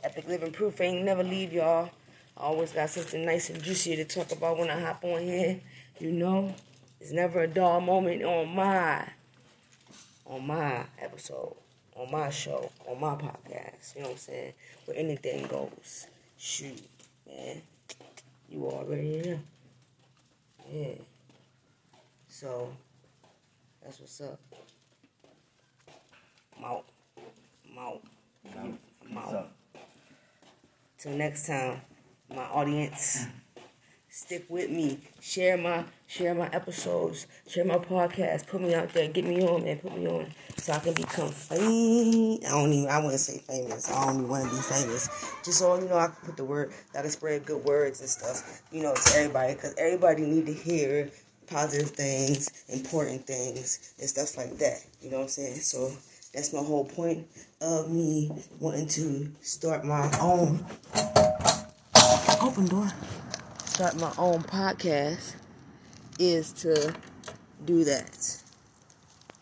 epic 0.04 0.26
living 0.30 0.54
proof 0.54 0.80
ain't 0.80 1.04
never 1.04 1.22
leave 1.24 1.52
y'all. 1.52 1.90
I 2.38 2.42
always 2.44 2.72
got 2.72 2.90
something 2.90 3.26
nice 3.26 3.50
and 3.50 3.62
juicy 3.62 3.98
to 3.98 4.06
talk 4.06 4.32
about 4.32 4.58
when 4.58 4.70
I 4.70 4.80
hop 4.80 5.04
on 5.04 5.22
here. 5.22 5.60
You 6.00 6.12
know, 6.12 6.56
it's 7.02 7.12
never 7.12 7.42
a 7.42 7.48
dull 7.48 7.82
moment 7.82 8.24
on 8.24 8.56
my 8.56 9.06
on 10.26 10.48
my 10.48 10.86
episode 11.00 11.56
on 11.98 12.10
my 12.10 12.30
show, 12.30 12.72
on 12.88 13.02
my 13.02 13.16
podcast. 13.16 13.96
You 13.96 14.04
know 14.04 14.10
what 14.10 14.14
I'm 14.14 14.18
saying? 14.20 14.54
Where 14.86 14.98
anything 14.98 15.48
goes. 15.48 16.08
Shoot, 16.38 16.88
man. 17.28 17.64
You 18.50 18.66
already 18.66 19.22
know. 19.22 19.40
Yeah. 20.72 20.96
So, 22.28 22.70
that's 23.84 24.00
what's 24.00 24.22
up. 24.22 24.40
I'm 26.58 26.66
out. 26.66 26.86
I'm 27.72 27.78
out. 27.78 28.02
I'm 29.10 29.18
out. 29.18 29.52
Till 30.98 31.14
next 31.14 31.48
time, 31.48 31.82
my 32.34 32.44
audience, 32.44 33.28
stick 34.18 34.46
with 34.50 34.70
me. 34.72 34.98
Share 35.22 35.58
my 35.58 35.86
share 36.08 36.34
my 36.34 36.48
episodes. 36.48 37.28
Share 37.48 37.66
my 37.66 37.78
podcast. 37.78 38.48
Put 38.48 38.62
me 38.62 38.74
out 38.74 38.92
there. 38.94 39.08
Get 39.08 39.26
me 39.26 39.44
on, 39.44 39.64
man. 39.64 39.78
Put 39.78 39.96
me 39.96 40.08
on 40.08 40.34
so 40.58 40.74
I 40.74 40.80
can 40.80 40.94
become 40.94 41.30
famous. 41.30 42.46
I 42.46 42.50
don't 42.50 42.74
even. 42.74 42.90
I 42.90 42.98
wouldn't 42.98 43.20
say 43.20 43.38
famous. 43.38 43.92
I 43.92 44.06
don't 44.06 44.28
want 44.28 44.50
to 44.50 44.56
be 44.56 44.62
famous. 44.62 45.08
Just 45.46 45.60
so 45.60 45.80
you 45.80 45.88
know, 45.88 45.98
I 45.98 46.08
can 46.08 46.16
put 46.26 46.38
the 46.38 46.46
word. 46.46 46.74
Gotta 46.94 47.10
spread 47.10 47.46
good 47.46 47.64
words 47.64 48.00
and 48.02 48.10
stuff. 48.10 48.64
You 48.72 48.82
know, 48.82 48.96
to 48.96 49.18
everybody 49.18 49.54
because 49.54 49.76
everybody 49.78 50.24
need 50.24 50.48
to 50.48 50.54
hear 50.54 51.12
positive 51.48 51.92
things, 51.92 52.66
important 52.70 53.26
things, 53.28 53.94
and 54.00 54.10
stuff 54.10 54.36
like 54.36 54.58
that. 54.58 54.84
You 55.00 55.12
know 55.12 55.18
what 55.18 55.24
I'm 55.24 55.30
saying? 55.30 55.58
So 55.58 55.92
that's 56.34 56.54
my 56.54 56.64
whole 56.64 56.86
point 56.86 57.28
of 57.62 57.92
me 57.92 58.32
wanting 58.60 58.88
to 58.88 59.32
start 59.42 59.86
my 59.86 60.12
own 60.20 60.66
open 62.42 62.66
door. 62.66 62.92
Start 63.78 64.00
my 64.00 64.12
own 64.18 64.42
podcast 64.42 65.36
is 66.18 66.52
to 66.52 66.96
do 67.64 67.84
that. 67.84 68.10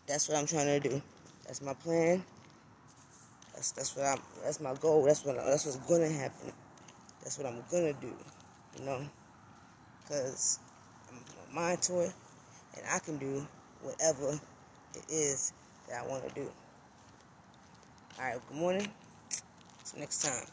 That's 0.07 0.27
what 0.27 0.37
I'm 0.37 0.45
trying 0.45 0.65
to 0.65 0.89
do. 0.89 1.01
That's 1.45 1.61
my 1.61 1.73
plan. 1.73 2.21
That's 3.53 3.71
that's 3.71 3.95
what 3.95 4.05
I'm. 4.05 4.19
That's 4.43 4.59
my 4.59 4.73
goal. 4.73 5.05
That's 5.05 5.23
what 5.23 5.37
that's 5.37 5.65
what's 5.65 5.77
gonna 5.77 6.09
happen. 6.09 6.51
That's 7.23 7.37
what 7.37 7.47
I'm 7.47 7.63
gonna 7.71 7.93
do. 7.93 8.11
You 8.77 8.85
know, 8.85 9.05
because 10.03 10.59
I'm 11.09 11.55
mind 11.55 11.81
to 11.83 12.01
it, 12.01 12.13
and 12.75 12.83
I 12.91 12.99
can 12.99 13.17
do 13.17 13.47
whatever 13.83 14.37
it 14.95 15.05
is 15.07 15.53
that 15.87 16.03
I 16.03 16.07
want 16.09 16.27
to 16.27 16.35
do. 16.35 16.51
All 18.19 18.25
right. 18.25 18.39
Good 18.49 18.57
morning. 18.57 18.87
You 19.93 19.99
next 20.01 20.23
time. 20.23 20.43